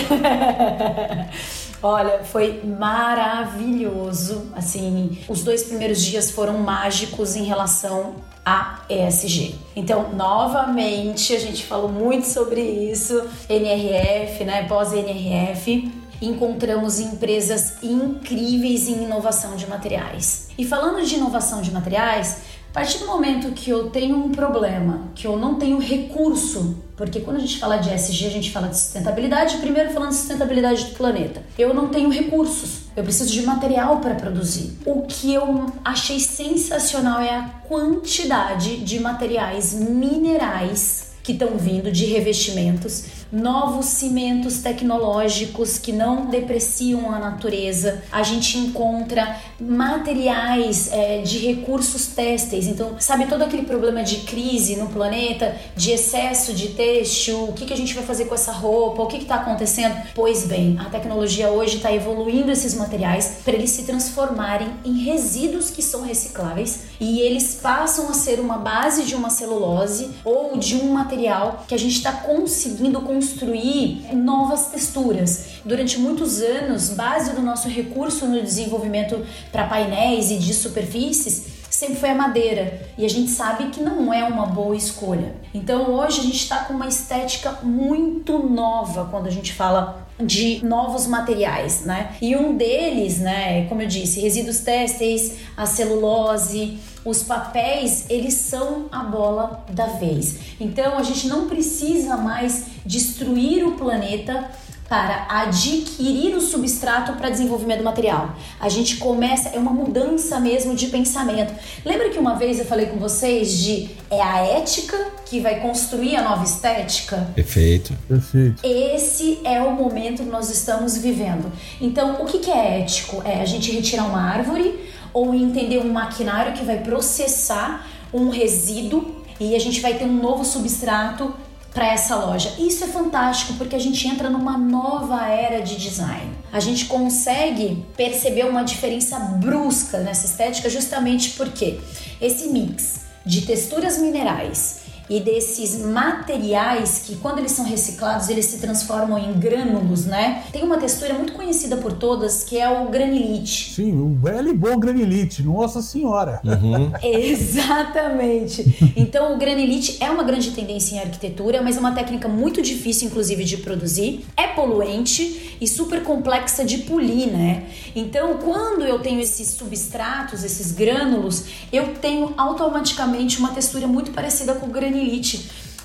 Olha, 1.83 2.23
foi 2.23 2.63
maravilhoso. 2.65 4.47
Assim, 4.55 5.19
os 5.29 5.43
dois 5.43 5.65
primeiros 5.65 6.01
dias 6.01 6.31
foram 6.31 6.59
mágicos 6.59 7.35
em 7.35 7.43
relação 7.43 8.15
a 8.45 8.81
ESG. 8.89 9.55
Então, 9.77 10.13
novamente, 10.15 11.35
a 11.35 11.39
gente 11.39 11.65
falou 11.65 11.89
muito 11.89 12.27
sobre 12.27 12.61
isso, 12.61 13.23
NRF, 13.49 14.45
né, 14.45 14.65
pós-NRF, 14.65 15.93
encontramos 16.21 17.01
empresas 17.01 17.83
incríveis 17.83 18.89
em 18.89 19.05
inovação 19.05 19.57
de 19.57 19.67
materiais. 19.67 20.49
E 20.57 20.65
falando 20.65 21.05
de 21.05 21.17
inovação 21.17 21.63
de 21.63 21.73
materiais, 21.73 22.43
a 22.71 22.75
partir 22.75 22.99
do 22.99 23.07
momento 23.07 23.53
que 23.53 23.69
eu 23.69 23.91
tenho 23.91 24.17
um 24.17 24.31
problema, 24.31 25.09
que 25.15 25.27
eu 25.27 25.37
não 25.37 25.57
tenho 25.57 25.79
recurso, 25.79 26.77
porque 26.97 27.21
quando 27.21 27.37
a 27.37 27.41
gente 27.41 27.59
fala 27.59 27.77
de 27.77 27.93
ESG, 27.93 28.27
a 28.27 28.31
gente 28.31 28.51
fala 28.51 28.69
de 28.69 28.79
sustentabilidade, 28.79 29.59
primeiro 29.59 29.91
falando 29.91 30.11
de 30.11 30.17
sustentabilidade 30.17 30.85
do 30.87 30.95
planeta. 30.95 31.43
Eu 31.59 31.75
não 31.75 31.89
tenho 31.89 32.09
recursos, 32.09 32.82
eu 32.97 33.03
preciso 33.03 33.33
de 33.33 33.43
material 33.43 33.99
para 34.01 34.15
produzir. 34.15 34.77
O 34.85 35.03
que 35.03 35.33
eu 35.33 35.73
achei 35.85 36.21
sensacional 36.21 37.21
é 37.21 37.31
a 37.31 37.43
quantidade 37.67 38.79
de 38.79 39.01
materiais 39.01 39.73
minerais 39.73 41.13
que 41.23 41.33
estão 41.33 41.57
vindo 41.57 41.91
de 41.91 42.05
revestimentos 42.07 43.22
novos 43.33 43.87
cimentos 43.87 44.59
tecnológicos 44.59 45.79
que 45.79 45.91
não 45.91 46.27
depreciam 46.27 47.11
a 47.11 47.19
natureza. 47.19 48.03
A 48.13 48.23
gente 48.23 48.59
encontra 48.59 49.41
materiais 49.59 50.93
é, 50.93 51.23
de 51.23 51.39
recursos 51.39 52.09
têxteis. 52.09 52.67
Então, 52.67 52.97
sabe 52.99 53.27
todo 53.27 53.43
aquele 53.43 53.63
problema 53.63 54.03
de 54.03 54.17
crise 54.19 54.77
no 54.77 54.89
planeta, 54.89 55.57
de 55.75 55.93
excesso 55.93 56.53
de 56.53 56.69
têxtil? 56.69 57.45
O 57.45 57.53
que, 57.55 57.65
que 57.65 57.73
a 57.73 57.77
gente 57.77 57.95
vai 57.95 58.05
fazer 58.05 58.27
com 58.27 58.35
essa 58.35 58.53
roupa? 58.53 59.03
O 59.03 59.07
que 59.07 59.17
está 59.17 59.37
acontecendo? 59.37 59.97
Pois 60.15 60.47
bem, 60.47 60.77
a 60.79 60.85
tecnologia 60.91 61.49
hoje 61.51 61.77
está 61.77 61.93
evoluindo 61.93 62.51
esses 62.51 62.75
materiais 62.75 63.39
para 63.45 63.55
eles 63.55 63.71
se 63.71 63.85
transformarem 63.85 64.69
em 64.85 65.05
resíduos 65.05 65.71
que 65.71 65.83
são 65.83 66.03
recicláveis 66.03 66.81
e 67.01 67.21
eles 67.21 67.59
passam 67.63 68.11
a 68.11 68.15
ser 68.15 68.41
uma 68.41 68.59
base 68.59 69.05
de 69.05 69.15
uma 69.15 69.31
celulose 69.31 70.11
ou 70.25 70.59
de 70.59 70.77
um 70.77 70.93
material 70.93 71.65
que 71.67 71.75
a 71.75 71.79
gente 71.79 71.97
está 71.97 72.13
conseguindo 72.13 73.01
construir 73.23 74.13
novas 74.15 74.67
texturas. 74.67 75.61
Durante 75.65 75.97
muitos 75.97 76.43
anos, 76.43 76.91
base 76.91 77.33
do 77.33 77.41
nosso 77.41 77.69
recurso 77.69 78.27
no 78.27 78.43
desenvolvimento 78.43 79.25
para 79.53 79.69
painéis 79.69 80.33
e 80.33 80.39
de 80.39 80.53
superfícies 80.53 81.63
sempre 81.71 81.97
foi 81.97 82.11
a 82.11 82.15
madeira 82.15 82.83
e 82.99 83.05
a 83.05 83.09
gente 83.09 83.31
sabe 83.31 83.71
que 83.71 83.81
não 83.81 84.13
é 84.13 84.25
uma 84.25 84.45
boa 84.45 84.77
escolha. 84.77 85.35
Então 85.55 85.93
hoje 85.93 86.21
a 86.21 86.23
gente 86.25 86.37
está 86.37 86.65
com 86.65 86.75
uma 86.75 86.89
estética 86.89 87.61
muito 87.63 88.41
nova 88.41 89.07
quando 89.11 89.29
a 89.29 89.31
gente 89.31 89.53
fala 89.53 90.07
de 90.21 90.65
novos 90.65 91.07
materiais, 91.07 91.83
né? 91.83 92.15
E 92.21 92.37
um 92.37 92.57
deles, 92.57 93.19
né, 93.21 93.67
como 93.69 93.83
eu 93.83 93.89
disse, 93.89 94.21
resíduos 94.21 94.61
têxteis, 94.61 95.39
a 95.57 95.65
celulose, 95.65 96.79
os 97.05 97.23
papéis, 97.23 98.07
eles 98.09 98.35
são 98.35 98.87
a 98.93 99.05
bola 99.05 99.65
da 99.71 99.87
vez. 99.87 100.39
Então 100.61 100.97
a 100.99 101.03
gente 101.03 101.27
não 101.29 101.49
precisa 101.49 102.17
mais 102.17 102.67
destruir 102.85 103.67
o 103.67 103.73
planeta 103.73 104.51
para 104.93 105.27
adquirir 105.27 106.37
o 106.37 106.41
substrato 106.43 107.15
para 107.15 107.31
desenvolvimento 107.31 107.79
do 107.79 107.85
material. 107.85 108.37
A 108.61 108.69
gente 108.69 108.99
começa, 108.99 109.49
é 109.49 109.59
uma 109.59 109.73
mudança 109.73 110.39
mesmo 110.39 110.75
de 110.75 110.89
pensamento. 110.89 111.55
Lembra 111.83 112.11
que 112.11 112.19
uma 112.19 112.35
vez 112.35 112.59
eu 112.59 112.67
falei 112.67 112.85
com 112.85 112.99
vocês 112.99 113.59
de 113.59 113.89
é 114.11 114.21
a 114.21 114.45
ética 114.45 114.99
que 115.25 115.41
vai 115.41 115.61
construir 115.61 116.17
a 116.17 116.23
nova 116.23 116.45
estética? 116.45 117.27
Perfeito. 117.35 117.95
Perfeito. 118.07 118.61
Esse 118.63 119.41
é 119.45 119.63
o 119.63 119.73
momento 119.73 120.25
que 120.25 120.29
nós 120.29 120.51
estamos 120.51 120.99
vivendo. 120.99 121.51
Então, 121.81 122.23
o 122.23 122.27
que, 122.27 122.39
que 122.39 122.51
é 122.51 122.83
ético? 122.83 123.23
É 123.25 123.41
a 123.41 123.47
gente 123.47 123.73
retirar 123.73 124.05
uma 124.05 124.21
árvore 124.21 124.79
ou 125.13 125.35
entender 125.35 125.79
um 125.79 125.93
maquinário 125.93 126.53
que 126.53 126.65
vai 126.65 126.79
processar 126.79 127.87
um 128.13 128.29
resíduo 128.29 129.23
e 129.41 129.55
a 129.55 129.59
gente 129.59 129.81
vai 129.81 129.95
ter 129.95 130.05
um 130.05 130.13
novo 130.13 130.45
substrato 130.45 131.35
para 131.73 131.87
essa 131.87 132.17
loja. 132.17 132.55
Isso 132.59 132.85
é 132.85 132.87
fantástico 132.87 133.55
porque 133.55 133.75
a 133.75 133.79
gente 133.79 134.07
entra 134.07 134.29
numa 134.29 134.59
nova 134.59 135.27
era 135.27 135.61
de 135.63 135.77
design. 135.77 136.31
A 136.53 136.61
gente 136.61 136.85
consegue 136.85 137.85
perceber 137.97 138.45
uma 138.45 138.63
diferença 138.63 139.19
brusca 139.19 139.99
nessa 139.99 140.27
estética 140.27 140.69
justamente 140.69 141.31
porque 141.31 141.81
esse 142.21 142.49
mix 142.49 143.01
de 143.25 143.43
texturas 143.43 143.99
minerais 143.99 144.82
e 145.13 145.21
desses 145.21 145.79
materiais 145.79 147.03
que 147.05 147.17
quando 147.17 147.39
eles 147.39 147.53
são 147.53 147.67
reciclados 147.67 148.31
eles 148.31 148.47
se 148.47 148.59
transformam 148.59 149.19
em 149.19 149.35
grânulos, 149.35 150.07
né? 150.07 150.45
Tem 150.51 150.63
uma 150.63 150.79
textura 150.79 151.13
muito 151.13 151.35
conhecida 151.35 151.77
por 151.77 151.93
todas 151.93 152.43
que 152.45 152.59
é 152.59 152.67
o 152.71 152.89
granilite. 152.89 153.75
Sim, 153.75 154.01
o 154.01 154.15
velho 154.15 154.49
e 154.49 154.55
bom 154.55 154.79
granilite, 154.79 155.43
nossa 155.43 155.83
senhora. 155.83 156.41
Uhum. 156.43 156.91
Exatamente. 157.05 158.95
Então 158.97 159.35
o 159.35 159.39
granilite 159.39 159.99
é 160.01 160.11
uma 160.11 160.23
grande 160.23 160.53
tendência 160.53 160.97
em 160.97 161.01
arquitetura, 161.01 161.61
mas 161.61 161.77
é 161.77 161.81
uma 161.81 161.93
técnica 161.93 162.27
muito 162.27 162.63
difícil 162.63 163.09
inclusive 163.09 163.45
de 163.45 163.59
produzir, 163.59 164.25
é 164.35 164.47
poluente 164.47 165.59
e 165.61 165.69
super 165.69 166.03
complexa 166.05 166.65
de 166.65 166.79
polir, 166.79 167.31
né? 167.31 167.65
Então 167.95 168.39
quando 168.39 168.83
eu 168.83 168.99
tenho 169.01 169.21
esses 169.21 169.51
substratos, 169.51 170.43
esses 170.43 170.73
grânulos, 170.73 171.45
eu 171.71 171.93
tenho 172.01 172.33
automaticamente 172.39 173.39
uma 173.39 173.51
textura 173.51 173.87
muito 173.87 174.11
parecida 174.13 174.55
com 174.55 174.65
o 174.65 174.71
granilite 174.71 175.02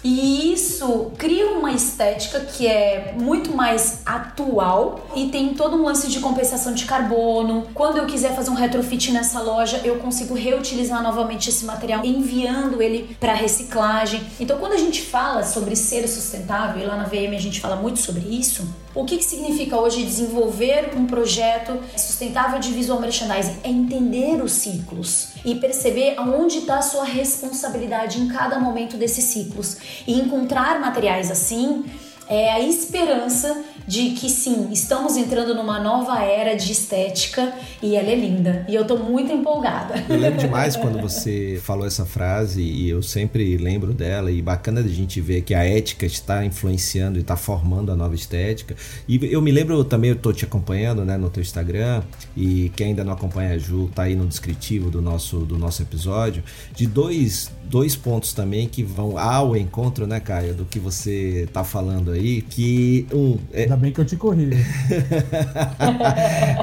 E 0.03 0.53
isso 0.53 1.11
cria 1.17 1.51
uma 1.51 1.71
estética 1.71 2.39
que 2.39 2.67
é 2.67 3.15
muito 3.19 3.53
mais 3.53 4.03
atual 4.05 5.09
e 5.15 5.27
tem 5.27 5.53
todo 5.53 5.75
um 5.75 5.83
lance 5.83 6.07
de 6.07 6.19
compensação 6.19 6.73
de 6.73 6.85
carbono. 6.85 7.67
Quando 7.73 7.97
eu 7.97 8.05
quiser 8.05 8.35
fazer 8.35 8.49
um 8.49 8.53
retrofit 8.53 9.11
nessa 9.11 9.41
loja, 9.41 9.81
eu 9.83 9.97
consigo 9.97 10.33
reutilizar 10.33 11.01
novamente 11.01 11.49
esse 11.49 11.65
material, 11.65 12.05
enviando 12.05 12.81
ele 12.81 13.17
para 13.19 13.33
reciclagem. 13.33 14.21
Então, 14.39 14.57
quando 14.59 14.73
a 14.73 14.77
gente 14.77 15.01
fala 15.01 15.43
sobre 15.43 15.75
ser 15.75 16.07
sustentável, 16.07 16.83
e 16.83 16.85
lá 16.85 16.95
na 16.95 17.05
VM 17.05 17.35
a 17.35 17.41
gente 17.41 17.59
fala 17.59 17.75
muito 17.75 17.99
sobre 17.99 18.21
isso, 18.29 18.67
o 18.97 19.05
que, 19.05 19.17
que 19.17 19.23
significa 19.23 19.79
hoje 19.79 20.03
desenvolver 20.03 20.91
um 20.95 21.05
projeto 21.05 21.79
sustentável 21.95 22.57
de 22.59 22.71
visual 22.71 22.99
merchandising? 22.99 23.57
É 23.63 23.69
entender 23.69 24.41
os 24.41 24.53
ciclos 24.53 25.29
e 25.45 25.53
perceber 25.55 26.15
aonde 26.17 26.57
está 26.59 26.79
a 26.79 26.81
sua 26.81 27.03
responsabilidade 27.03 28.19
em 28.19 28.27
cada 28.27 28.59
momento 28.59 28.97
desses 28.97 29.25
ciclos. 29.25 29.77
E 30.07 30.19
encontrar 30.19 30.79
materiais 30.79 31.29
assim 31.29 31.85
é 32.27 32.51
a 32.51 32.59
esperança 32.59 33.63
de 33.87 34.09
que 34.11 34.29
sim, 34.29 34.69
estamos 34.71 35.15
entrando 35.15 35.55
numa 35.55 35.79
nova 35.79 36.21
era 36.21 36.55
de 36.55 36.71
estética 36.71 37.53
e 37.81 37.95
ela 37.95 38.09
é 38.09 38.15
linda. 38.15 38.65
E 38.67 38.75
eu 38.75 38.85
tô 38.85 38.97
muito 38.97 39.31
empolgada. 39.31 39.95
Eu 40.09 40.17
lembro 40.17 40.39
demais 40.43 40.75
quando 40.75 40.99
você 40.99 41.59
falou 41.63 41.87
essa 41.87 42.05
frase 42.05 42.61
e 42.61 42.89
eu 42.89 43.01
sempre 43.01 43.55
lembro 43.57 43.93
dela. 43.93 44.29
E 44.29 44.41
bacana 44.41 44.81
a 44.81 44.87
gente 44.87 45.21
ver 45.21 45.41
que 45.41 45.53
a 45.53 45.63
ética 45.63 46.05
está 46.05 46.43
influenciando 46.43 47.17
e 47.17 47.21
está 47.21 47.37
formando 47.37 47.89
a 47.91 47.95
nova 47.95 48.13
estética. 48.13 48.75
E 49.07 49.19
eu 49.31 49.41
me 49.41 49.51
lembro 49.51 49.81
também, 49.85 50.09
eu 50.09 50.17
tô 50.17 50.33
te 50.33 50.43
acompanhando 50.43 51.05
né, 51.05 51.15
no 51.15 51.29
teu 51.29 51.41
Instagram. 51.41 52.03
E 52.35 52.69
quem 52.75 52.87
ainda 52.87 53.05
não 53.05 53.13
acompanha 53.13 53.53
a 53.53 53.57
Ju, 53.57 53.89
tá 53.95 54.03
aí 54.03 54.15
no 54.15 54.27
descritivo 54.27 54.89
do 54.89 55.01
nosso, 55.01 55.39
do 55.39 55.57
nosso 55.57 55.81
episódio. 55.81 56.43
De 56.75 56.85
dois, 56.85 57.49
dois 57.63 57.95
pontos 57.95 58.33
também 58.33 58.67
que 58.67 58.83
vão 58.83 59.17
ao 59.17 59.55
encontro, 59.55 60.05
né, 60.05 60.19
Caio, 60.19 60.53
do 60.53 60.65
que 60.65 60.77
você 60.77 61.47
tá 61.53 61.63
falando 61.63 62.11
aí. 62.11 62.41
Que 62.41 63.07
um. 63.13 63.37
É, 63.53 63.76
bem 63.77 63.91
que 63.91 64.01
eu 64.01 64.05
te 64.05 64.15
corri. 64.15 64.49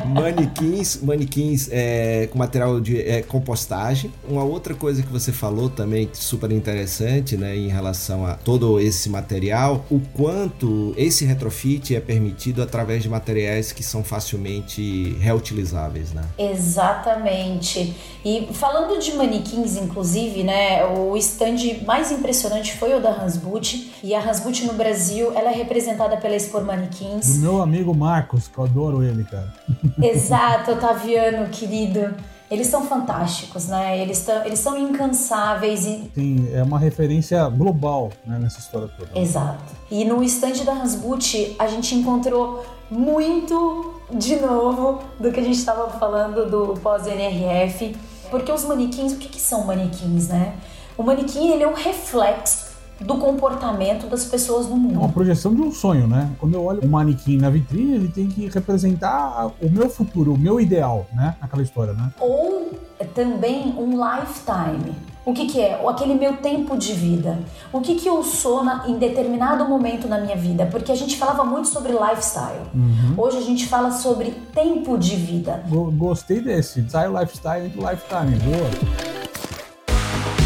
manequins, 0.07 1.01
manequins 1.03 1.69
é, 1.71 2.29
com 2.31 2.39
material 2.39 2.81
de 2.81 3.01
é, 3.01 3.23
compostagem. 3.23 4.13
Uma 4.29 4.45
outra 4.45 4.75
coisa 4.75 5.03
que 5.03 5.11
você 5.11 5.33
falou 5.33 5.69
também, 5.69 6.09
super 6.13 6.51
interessante, 6.53 7.37
né, 7.37 7.57
em 7.57 7.69
relação 7.69 8.27
a 8.27 8.35
todo 8.35 8.81
esse 8.81 9.09
material, 9.09 9.85
o 9.91 10.01
quanto 10.15 10.95
esse 10.97 11.25
retrofit 11.25 11.95
é 11.95 12.01
permitido 12.01 12.63
através 12.63 13.03
de 13.03 13.09
materiais 13.09 13.73
que 13.73 13.83
são 13.83 14.03
facilmente 14.03 15.17
reutilizáveis, 15.21 16.13
né? 16.13 16.23
Exatamente. 16.39 17.95
E 18.25 18.49
falando 18.53 18.99
de 18.99 19.13
manequins, 19.15 19.77
inclusive, 19.77 20.43
né, 20.43 20.85
o 20.87 21.17
stand 21.17 21.85
mais 21.87 22.11
impressionante 22.11 22.77
foi 22.77 22.95
o 22.95 23.01
da 23.01 23.11
Hansboot. 23.11 23.93
E 24.03 24.15
a 24.15 24.21
Hansboot 24.21 24.65
no 24.65 24.73
Brasil, 24.73 25.33
ela 25.35 25.51
é 25.51 25.55
representada 25.55 26.17
pela 26.17 26.35
Expor 26.35 26.65
Manequim 26.65 27.04
do 27.09 27.39
meu 27.41 27.63
amigo 27.63 27.95
Marcos, 27.95 28.49
que 28.49 28.57
eu 28.59 28.65
adoro 28.65 29.03
ele, 29.03 29.25
cara. 29.25 29.53
Exato, 30.03 30.73
Otaviano, 30.73 31.49
querido. 31.51 32.15
Eles 32.51 32.67
são 32.67 32.87
fantásticos, 32.87 33.67
né? 33.69 33.99
Eles, 34.01 34.25
tão, 34.25 34.45
eles 34.45 34.59
são 34.59 34.79
incansáveis. 34.79 35.87
E... 35.87 36.11
Sim, 36.15 36.49
é 36.53 36.63
uma 36.63 36.79
referência 36.79 37.49
global 37.49 38.11
né, 38.25 38.39
nessa 38.39 38.59
história 38.59 38.89
toda. 38.89 39.19
Exato. 39.19 39.75
E 39.91 40.05
no 40.05 40.23
estande 40.23 40.63
da 40.63 40.73
Hansboot, 40.73 41.57
a 41.59 41.67
gente 41.67 41.95
encontrou 41.95 42.65
muito, 42.91 43.95
de 44.13 44.37
novo, 44.37 45.03
do 45.19 45.33
que 45.33 45.41
a 45.41 45.43
gente 45.43 45.59
estava 45.59 45.91
falando 45.99 46.49
do 46.49 46.79
pós-NRF. 46.81 47.97
Porque 48.31 48.53
os 48.53 48.65
manequins, 48.65 49.13
o 49.13 49.17
que, 49.17 49.29
que 49.29 49.41
são 49.41 49.65
manequins, 49.65 50.29
né? 50.29 50.55
O 50.97 51.03
manequim, 51.03 51.51
ele 51.51 51.63
é 51.63 51.69
um 51.69 51.75
reflexo 51.75 52.64
do 53.01 53.17
comportamento 53.17 54.07
das 54.07 54.25
pessoas 54.25 54.69
no 54.69 54.77
mundo. 54.77 54.95
É 54.95 54.99
uma 54.99 55.09
projeção 55.09 55.55
de 55.55 55.61
um 55.61 55.73
sonho, 55.73 56.07
né? 56.07 56.31
Quando 56.39 56.55
eu 56.55 56.65
olho 56.65 56.81
um 56.85 56.89
manequim 56.89 57.37
na 57.37 57.51
vitrine, 57.51 57.95
ele 57.95 58.09
tem 58.09 58.29
que 58.29 58.49
representar 58.49 59.51
o 59.61 59.71
meu 59.71 59.89
futuro, 59.89 60.35
o 60.35 60.39
meu 60.39 60.61
ideal, 60.61 61.07
né? 61.13 61.37
Aquela 61.41 61.63
história, 61.63 61.93
né? 61.93 62.13
Ou 62.21 62.73
também 63.15 63.75
um 63.77 63.93
lifetime. 63.93 64.95
O 65.25 65.33
que, 65.33 65.47
que 65.47 65.61
é? 65.61 65.83
Aquele 65.89 66.15
meu 66.15 66.37
tempo 66.37 66.77
de 66.77 66.93
vida. 66.93 67.39
O 67.73 67.81
que, 67.81 67.95
que 67.95 68.07
eu 68.07 68.23
sou 68.23 68.63
na, 68.63 68.87
em 68.87 68.99
determinado 68.99 69.65
momento 69.67 70.07
na 70.07 70.19
minha 70.19 70.37
vida? 70.37 70.67
Porque 70.67 70.93
a 70.93 70.95
gente 70.95 71.17
falava 71.17 71.45
muito 71.45 71.69
sobre 71.69 71.93
lifestyle. 71.93 72.61
Uhum. 72.75 73.15
Hoje 73.17 73.39
a 73.39 73.43
gente 73.43 73.67
fala 73.67 73.91
sobre 73.91 74.33
tempo 74.55 74.99
de 74.99 75.17
vida. 75.17 75.65
Gostei 75.97 76.43
desse. 76.43 76.89
Sai 76.91 77.09
lifestyle 77.09 77.67
entre 77.67 77.81
lifetime. 77.81 78.37
Boa. 78.39 79.14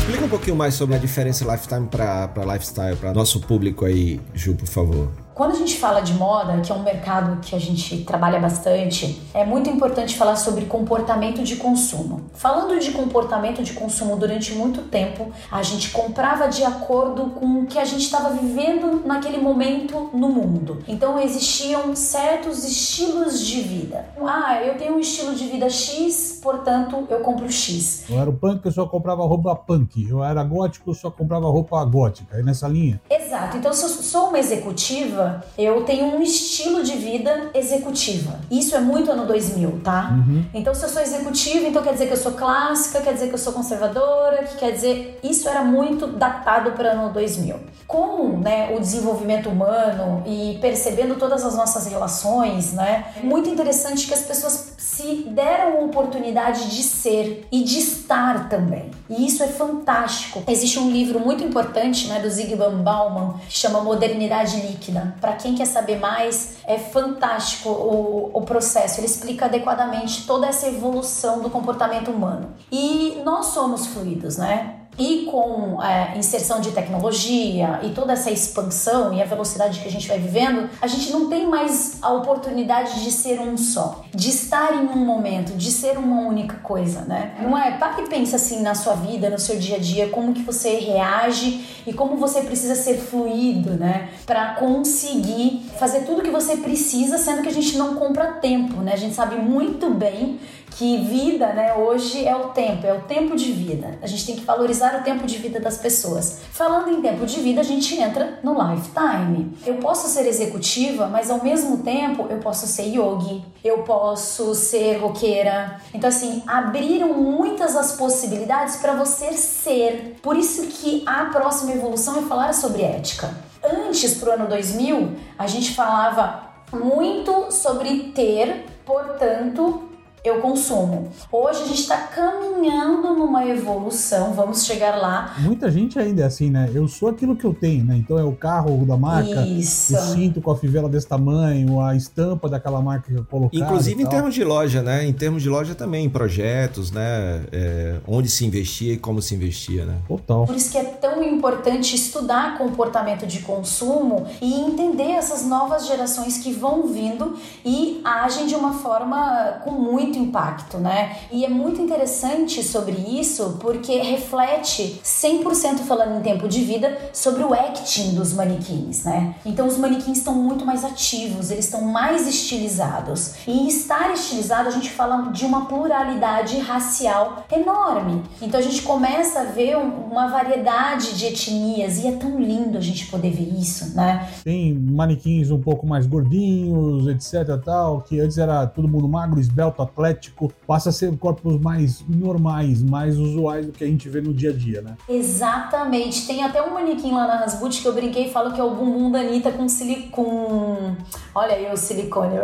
Explica 0.08 0.24
um 0.24 0.30
pouquinho 0.30 0.56
mais 0.56 0.72
sobre 0.72 0.96
a 0.96 0.98
diferença 0.98 1.44
lifetime 1.44 1.86
para 1.86 2.32
lifestyle, 2.50 2.96
para 2.96 3.12
nosso 3.12 3.40
público 3.40 3.84
aí, 3.84 4.18
Ju, 4.32 4.54
por 4.54 4.66
favor. 4.66 5.27
Quando 5.38 5.52
a 5.52 5.54
gente 5.54 5.78
fala 5.78 6.00
de 6.00 6.14
moda, 6.14 6.60
que 6.62 6.72
é 6.72 6.74
um 6.74 6.82
mercado 6.82 7.40
que 7.40 7.54
a 7.54 7.60
gente 7.60 7.98
trabalha 7.98 8.40
bastante, 8.40 9.22
é 9.32 9.44
muito 9.44 9.70
importante 9.70 10.16
falar 10.16 10.34
sobre 10.34 10.64
comportamento 10.64 11.44
de 11.44 11.54
consumo. 11.54 12.22
Falando 12.34 12.76
de 12.80 12.90
comportamento 12.90 13.62
de 13.62 13.72
consumo 13.74 14.16
durante 14.16 14.52
muito 14.54 14.82
tempo, 14.88 15.30
a 15.48 15.62
gente 15.62 15.90
comprava 15.90 16.48
de 16.48 16.64
acordo 16.64 17.26
com 17.26 17.60
o 17.60 17.66
que 17.66 17.78
a 17.78 17.84
gente 17.84 18.02
estava 18.02 18.30
vivendo 18.30 19.06
naquele 19.06 19.38
momento 19.38 20.10
no 20.12 20.28
mundo. 20.28 20.82
Então 20.88 21.20
existiam 21.20 21.94
certos 21.94 22.64
estilos 22.64 23.46
de 23.46 23.60
vida. 23.60 24.06
Ah, 24.20 24.60
eu 24.64 24.76
tenho 24.76 24.96
um 24.96 24.98
estilo 24.98 25.36
de 25.36 25.46
vida 25.46 25.70
X, 25.70 26.40
portanto 26.42 27.06
eu 27.08 27.20
compro 27.20 27.48
X. 27.48 28.06
Eu 28.10 28.18
era 28.18 28.32
punk, 28.32 28.66
eu 28.66 28.72
só 28.72 28.86
comprava 28.86 29.24
roupa 29.24 29.54
punk. 29.54 30.04
Eu 30.04 30.24
era 30.24 30.42
gótico, 30.42 30.90
eu 30.90 30.94
só 30.94 31.12
comprava 31.12 31.46
roupa 31.46 31.84
gótica. 31.84 32.38
É 32.38 32.42
nessa 32.42 32.66
linha? 32.66 33.00
Exato. 33.08 33.56
Então 33.56 33.72
se 33.72 33.84
eu 33.84 33.88
sou 33.88 34.30
uma 34.30 34.38
executiva, 34.40 35.27
eu 35.56 35.84
tenho 35.84 36.06
um 36.06 36.22
estilo 36.22 36.82
de 36.82 36.92
vida 36.92 37.50
executiva. 37.54 38.38
Isso 38.50 38.74
é 38.74 38.80
muito 38.80 39.10
ano 39.10 39.26
2000, 39.26 39.80
tá? 39.82 40.10
Uhum. 40.12 40.44
Então 40.54 40.74
se 40.74 40.84
eu 40.84 40.88
sou 40.88 41.02
executiva, 41.02 41.66
então 41.66 41.82
quer 41.82 41.92
dizer 41.92 42.06
que 42.06 42.12
eu 42.12 42.18
sou 42.18 42.32
clássica, 42.32 43.00
quer 43.00 43.14
dizer 43.14 43.28
que 43.28 43.34
eu 43.34 43.38
sou 43.38 43.52
conservadora, 43.52 44.44
que 44.44 44.56
quer 44.56 44.72
dizer 44.72 45.18
isso 45.22 45.48
era 45.48 45.62
muito 45.62 46.06
datado 46.06 46.72
para 46.72 46.92
ano 46.92 47.12
2000. 47.12 47.56
Com 47.86 48.38
né, 48.38 48.74
o 48.76 48.80
desenvolvimento 48.80 49.48
humano 49.48 50.22
e 50.26 50.58
percebendo 50.60 51.16
todas 51.16 51.44
as 51.44 51.56
nossas 51.56 51.86
relações, 51.86 52.72
né, 52.72 53.06
muito 53.22 53.48
interessante 53.48 54.06
que 54.06 54.14
as 54.14 54.22
pessoas 54.22 54.74
se 54.78 55.26
deram 55.30 55.78
a 55.78 55.84
oportunidade 55.84 56.70
de 56.70 56.82
ser 56.82 57.46
e 57.52 57.62
de 57.62 57.78
estar 57.78 58.48
também. 58.48 58.90
E 59.08 59.26
isso 59.26 59.42
é 59.42 59.48
fantástico. 59.48 60.42
Existe 60.46 60.78
um 60.78 60.90
livro 60.90 61.20
muito 61.20 61.42
importante, 61.44 62.08
né, 62.08 62.20
do 62.20 62.28
Zygmunt 62.28 62.82
Bauman, 62.82 63.34
que 63.48 63.56
chama 63.56 63.80
Modernidade 63.80 64.60
Líquida. 64.60 65.14
Para 65.20 65.34
quem 65.34 65.54
quer 65.54 65.66
saber 65.66 65.98
mais, 65.98 66.58
é 66.66 66.78
fantástico 66.78 67.68
o, 67.68 68.30
o 68.32 68.42
processo. 68.42 69.00
Ele 69.00 69.06
explica 69.06 69.46
adequadamente 69.46 70.26
toda 70.26 70.46
essa 70.46 70.66
evolução 70.68 71.40
do 71.40 71.50
comportamento 71.50 72.10
humano. 72.10 72.54
E 72.70 73.20
nós 73.24 73.46
somos 73.46 73.86
fluidos, 73.86 74.36
né? 74.36 74.77
E 74.98 75.26
com 75.30 75.82
é, 75.82 76.16
inserção 76.16 76.60
de 76.60 76.72
tecnologia 76.72 77.80
e 77.82 77.90
toda 77.90 78.14
essa 78.14 78.30
expansão 78.30 79.12
e 79.12 79.22
a 79.22 79.24
velocidade 79.24 79.80
que 79.80 79.88
a 79.88 79.90
gente 79.90 80.08
vai 80.08 80.18
vivendo, 80.18 80.68
a 80.80 80.86
gente 80.86 81.12
não 81.12 81.28
tem 81.28 81.46
mais 81.46 81.98
a 82.02 82.12
oportunidade 82.12 83.02
de 83.02 83.10
ser 83.10 83.40
um 83.40 83.56
só, 83.56 84.04
de 84.14 84.30
estar 84.30 84.74
em 84.74 84.88
um 84.88 85.04
momento, 85.04 85.52
de 85.56 85.70
ser 85.70 85.98
uma 85.98 86.22
única 86.22 86.56
coisa, 86.56 87.02
né? 87.02 87.36
Não 87.40 87.56
é? 87.56 87.76
Para 87.78 87.98
e 87.98 88.08
pensa 88.08 88.36
assim 88.36 88.60
na 88.62 88.74
sua 88.74 88.94
vida, 88.94 89.28
no 89.28 89.38
seu 89.38 89.58
dia 89.58 89.76
a 89.76 89.78
dia, 89.78 90.08
como 90.08 90.32
que 90.32 90.42
você 90.42 90.76
reage 90.76 91.82
e 91.86 91.92
como 91.92 92.16
você 92.16 92.42
precisa 92.42 92.74
ser 92.74 92.98
fluido, 92.98 93.70
né? 93.72 94.10
Para 94.26 94.54
conseguir 94.54 95.68
fazer 95.78 96.00
tudo 96.00 96.22
que 96.22 96.30
você 96.30 96.56
precisa, 96.56 97.18
sendo 97.18 97.42
que 97.42 97.48
a 97.48 97.52
gente 97.52 97.76
não 97.76 97.94
compra 97.94 98.32
tempo, 98.32 98.80
né? 98.80 98.92
A 98.92 98.96
gente 98.96 99.14
sabe 99.14 99.36
muito 99.36 99.90
bem 99.90 100.38
que 100.78 100.96
vida, 100.98 101.48
né, 101.54 101.74
hoje 101.74 102.24
é 102.24 102.36
o 102.36 102.50
tempo, 102.50 102.86
é 102.86 102.92
o 102.92 103.00
tempo 103.00 103.34
de 103.34 103.50
vida. 103.50 103.98
A 104.00 104.06
gente 104.06 104.24
tem 104.24 104.36
que 104.36 104.44
valorizar 104.44 105.00
o 105.00 105.02
tempo 105.02 105.26
de 105.26 105.36
vida 105.36 105.58
das 105.58 105.76
pessoas. 105.76 106.38
Falando 106.52 106.88
em 106.90 107.02
tempo 107.02 107.26
de 107.26 107.40
vida, 107.40 107.60
a 107.60 107.64
gente 107.64 108.00
entra 108.00 108.38
no 108.44 108.52
lifetime. 108.52 109.58
Eu 109.66 109.78
posso 109.78 110.06
ser 110.06 110.24
executiva, 110.24 111.08
mas 111.08 111.32
ao 111.32 111.42
mesmo 111.42 111.78
tempo 111.78 112.28
eu 112.30 112.38
posso 112.38 112.68
ser 112.68 112.84
yogi, 112.94 113.44
eu 113.64 113.78
posso 113.78 114.54
ser 114.54 114.98
roqueira. 114.98 115.80
Então 115.92 116.08
assim, 116.08 116.44
abriram 116.46 117.12
muitas 117.12 117.74
as 117.74 117.96
possibilidades 117.96 118.76
para 118.76 118.94
você 118.94 119.32
ser. 119.32 120.16
Por 120.22 120.36
isso 120.36 120.68
que 120.68 121.02
a 121.04 121.24
próxima 121.24 121.72
evolução 121.72 122.20
é 122.20 122.22
falar 122.22 122.54
sobre 122.54 122.82
ética. 122.82 123.34
Antes 123.64 124.14
pro 124.14 124.30
ano 124.30 124.46
2000, 124.46 125.10
a 125.36 125.48
gente 125.48 125.74
falava 125.74 126.50
muito 126.72 127.50
sobre 127.50 128.12
ter, 128.14 128.64
portanto, 128.84 129.87
eu 130.28 130.40
consumo. 130.40 131.08
Hoje 131.30 131.62
a 131.62 131.66
gente 131.66 131.80
está 131.80 131.96
caminhando 131.96 133.14
numa 133.14 133.46
evolução, 133.46 134.32
vamos 134.32 134.64
chegar 134.64 134.96
lá. 134.96 135.34
Muita 135.38 135.70
gente 135.70 135.98
ainda 135.98 136.22
é 136.22 136.24
assim, 136.26 136.50
né? 136.50 136.70
Eu 136.74 136.86
sou 136.88 137.08
aquilo 137.08 137.34
que 137.34 137.44
eu 137.44 137.54
tenho, 137.54 137.84
né? 137.84 137.96
Então 137.96 138.18
é 138.18 138.24
o 138.24 138.32
carro 138.32 138.84
da 138.84 138.96
marca, 138.96 139.42
Isso. 139.46 139.96
o 139.96 139.98
cinto 139.98 140.40
com 140.40 140.50
a 140.50 140.56
fivela 140.56 140.88
desse 140.88 141.06
tamanho, 141.06 141.80
a 141.80 141.96
estampa 141.96 142.48
daquela 142.48 142.80
marca 142.80 143.12
que 143.12 143.18
eu 143.18 143.24
coloquei. 143.24 143.60
Inclusive 143.60 144.02
em 144.02 144.06
termos 144.06 144.34
de 144.34 144.44
loja, 144.44 144.82
né? 144.82 145.06
Em 145.06 145.12
termos 145.12 145.42
de 145.42 145.48
loja 145.48 145.74
também, 145.74 146.08
projetos, 146.08 146.90
né? 146.90 147.44
É, 147.50 147.96
onde 148.06 148.28
se 148.28 148.44
investia 148.44 148.94
e 148.94 148.96
como 148.98 149.22
se 149.22 149.34
investia, 149.34 149.84
né? 149.84 149.96
Total. 150.06 150.46
Por 150.46 150.56
isso 150.56 150.70
que 150.70 150.78
é 150.78 150.84
tão 150.84 151.22
importante 151.22 151.94
estudar 151.94 152.58
comportamento 152.58 153.26
de 153.26 153.40
consumo 153.40 154.26
e 154.40 154.52
entender 154.60 155.12
essas 155.12 155.46
novas 155.46 155.86
gerações 155.86 156.38
que 156.38 156.52
vão 156.52 156.86
vindo 156.88 157.36
e 157.64 158.00
agem 158.04 158.46
de 158.46 158.54
uma 158.54 158.74
forma 158.74 159.60
com 159.64 159.70
muito 159.70 160.17
impacto, 160.18 160.78
né? 160.78 161.16
E 161.30 161.44
é 161.44 161.48
muito 161.48 161.80
interessante 161.80 162.62
sobre 162.62 162.92
isso 162.92 163.58
porque 163.60 163.98
reflete 163.98 165.00
100% 165.04 165.78
falando 165.80 166.18
em 166.18 166.22
tempo 166.22 166.48
de 166.48 166.62
vida 166.62 166.96
sobre 167.12 167.42
o 167.42 167.54
acting 167.54 168.14
dos 168.14 168.32
manequins, 168.32 169.04
né? 169.04 169.34
Então 169.44 169.66
os 169.66 169.76
manequins 169.76 170.18
estão 170.18 170.34
muito 170.34 170.64
mais 170.64 170.84
ativos, 170.84 171.50
eles 171.50 171.64
estão 171.64 171.82
mais 171.82 172.26
estilizados. 172.26 173.34
E 173.46 173.68
estar 173.68 174.12
estilizado, 174.12 174.68
a 174.68 174.72
gente 174.72 174.90
fala 174.90 175.30
de 175.30 175.44
uma 175.44 175.66
pluralidade 175.66 176.58
racial 176.58 177.44
enorme. 177.50 178.22
Então 178.40 178.58
a 178.58 178.62
gente 178.62 178.82
começa 178.82 179.40
a 179.40 179.44
ver 179.44 179.76
uma 179.76 180.28
variedade 180.28 181.16
de 181.16 181.26
etnias 181.26 181.98
e 181.98 182.06
é 182.06 182.12
tão 182.12 182.40
lindo 182.40 182.78
a 182.78 182.80
gente 182.80 183.06
poder 183.06 183.30
ver 183.30 183.54
isso, 183.58 183.94
né? 183.94 184.28
Tem 184.44 184.74
manequins 184.74 185.50
um 185.50 185.60
pouco 185.60 185.86
mais 185.86 186.06
gordinhos, 186.06 187.06
etc, 187.08 187.60
tal, 187.64 188.02
que 188.02 188.20
antes 188.20 188.38
era 188.38 188.66
todo 188.66 188.88
mundo 188.88 189.08
magro, 189.08 189.40
esbelto, 189.40 189.82
atlético 189.98 190.52
passa 190.66 190.90
a 190.90 190.92
ser 190.92 191.16
corpos 191.18 191.60
mais 191.60 192.04
normais, 192.08 192.82
mais 192.82 193.18
usuais 193.18 193.66
do 193.66 193.72
que 193.72 193.82
a 193.82 193.86
gente 193.86 194.08
vê 194.08 194.20
no 194.20 194.32
dia 194.32 194.50
a 194.50 194.52
dia, 194.52 194.80
né? 194.80 194.96
Exatamente. 195.08 196.26
Tem 196.26 196.44
até 196.44 196.62
um 196.62 196.72
manequim 196.72 197.12
lá 197.12 197.26
na 197.26 197.36
Rasboot 197.38 197.82
que 197.82 197.88
eu 197.88 197.92
brinquei 197.92 198.26
e 198.26 198.30
falo 198.30 198.52
que 198.52 198.60
é 198.60 198.64
o 198.64 198.70
bumbum 198.70 199.10
da 199.10 199.20
Anitta 199.20 199.50
com 199.50 199.68
silicone. 199.68 200.96
Olha 201.34 201.54
aí 201.54 201.72
o 201.72 201.76
silicone. 201.76 202.36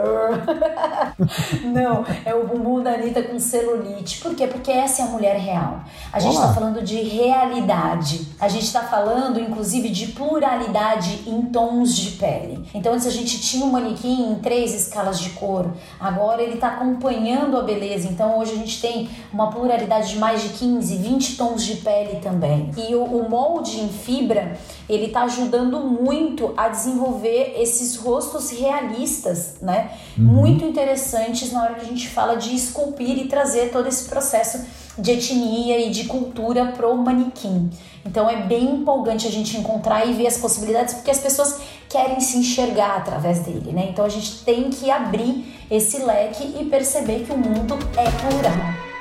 Não, 1.72 2.04
é 2.24 2.34
o 2.34 2.46
bumbum 2.46 2.82
da 2.82 2.94
Anitta 2.94 3.22
com 3.22 3.38
celulite. 3.38 4.20
Por 4.20 4.34
quê? 4.34 4.46
Porque 4.46 4.70
essa 4.70 5.02
é 5.02 5.04
a 5.04 5.08
mulher 5.08 5.36
real. 5.36 5.84
A 6.12 6.18
gente 6.18 6.34
está 6.34 6.52
falando 6.52 6.82
de 6.82 6.96
realidade. 6.96 8.28
A 8.40 8.48
gente 8.48 8.64
está 8.64 8.82
falando, 8.82 9.38
inclusive, 9.38 9.88
de 9.90 10.08
pluralidade 10.08 11.22
em 11.26 11.42
tons 11.42 11.94
de 11.94 12.12
pele. 12.12 12.68
Então, 12.74 12.92
antes 12.92 13.06
a 13.06 13.10
gente 13.10 13.40
tinha 13.40 13.64
um 13.64 13.70
manequim 13.70 14.32
em 14.32 14.34
três 14.36 14.74
escalas 14.74 15.20
de 15.20 15.30
cor. 15.30 15.72
Agora 16.00 16.42
ele 16.42 16.54
está 16.54 16.68
acompanhando 16.68 17.43
a 17.56 17.62
beleza. 17.62 18.08
Então 18.08 18.38
hoje 18.38 18.52
a 18.52 18.56
gente 18.56 18.80
tem 18.80 19.08
uma 19.32 19.50
pluralidade 19.50 20.10
de 20.10 20.18
mais 20.18 20.42
de 20.42 20.50
15, 20.50 20.96
20 20.96 21.36
tons 21.36 21.64
de 21.64 21.76
pele 21.76 22.20
também. 22.20 22.70
E 22.76 22.94
o, 22.94 23.02
o 23.02 23.28
molde 23.28 23.80
em 23.80 23.88
fibra, 23.88 24.58
ele 24.88 25.08
tá 25.08 25.22
ajudando 25.24 25.80
muito 25.80 26.54
a 26.56 26.68
desenvolver 26.68 27.54
esses 27.58 27.96
rostos 27.96 28.50
realistas, 28.50 29.56
né? 29.60 29.90
Uhum. 30.16 30.24
Muito 30.24 30.64
interessantes 30.64 31.52
na 31.52 31.62
hora 31.62 31.74
que 31.74 31.82
a 31.82 31.88
gente 31.88 32.08
fala 32.08 32.36
de 32.36 32.54
esculpir 32.54 33.18
e 33.18 33.28
trazer 33.28 33.70
todo 33.70 33.88
esse 33.88 34.08
processo 34.08 34.64
de 34.98 35.10
etnia 35.10 35.78
e 35.78 35.90
de 35.90 36.04
cultura 36.04 36.66
pro 36.66 36.96
manequim. 36.96 37.70
Então 38.04 38.28
é 38.28 38.42
bem 38.42 38.76
empolgante 38.76 39.26
a 39.26 39.30
gente 39.30 39.56
encontrar 39.56 40.06
e 40.06 40.12
ver 40.12 40.26
as 40.26 40.36
possibilidades, 40.36 40.94
porque 40.94 41.10
as 41.10 41.18
pessoas 41.18 41.60
querem 41.88 42.20
se 42.20 42.36
enxergar 42.36 42.96
através 42.96 43.40
dele, 43.40 43.72
né? 43.72 43.88
Então 43.90 44.04
a 44.04 44.08
gente 44.08 44.44
tem 44.44 44.70
que 44.70 44.90
abrir 44.90 45.53
esse 45.70 45.98
leque 45.98 46.54
e 46.60 46.64
perceber 46.64 47.24
que 47.24 47.32
o 47.32 47.38
mundo 47.38 47.78
é 47.96 48.10
plural. 48.10 48.94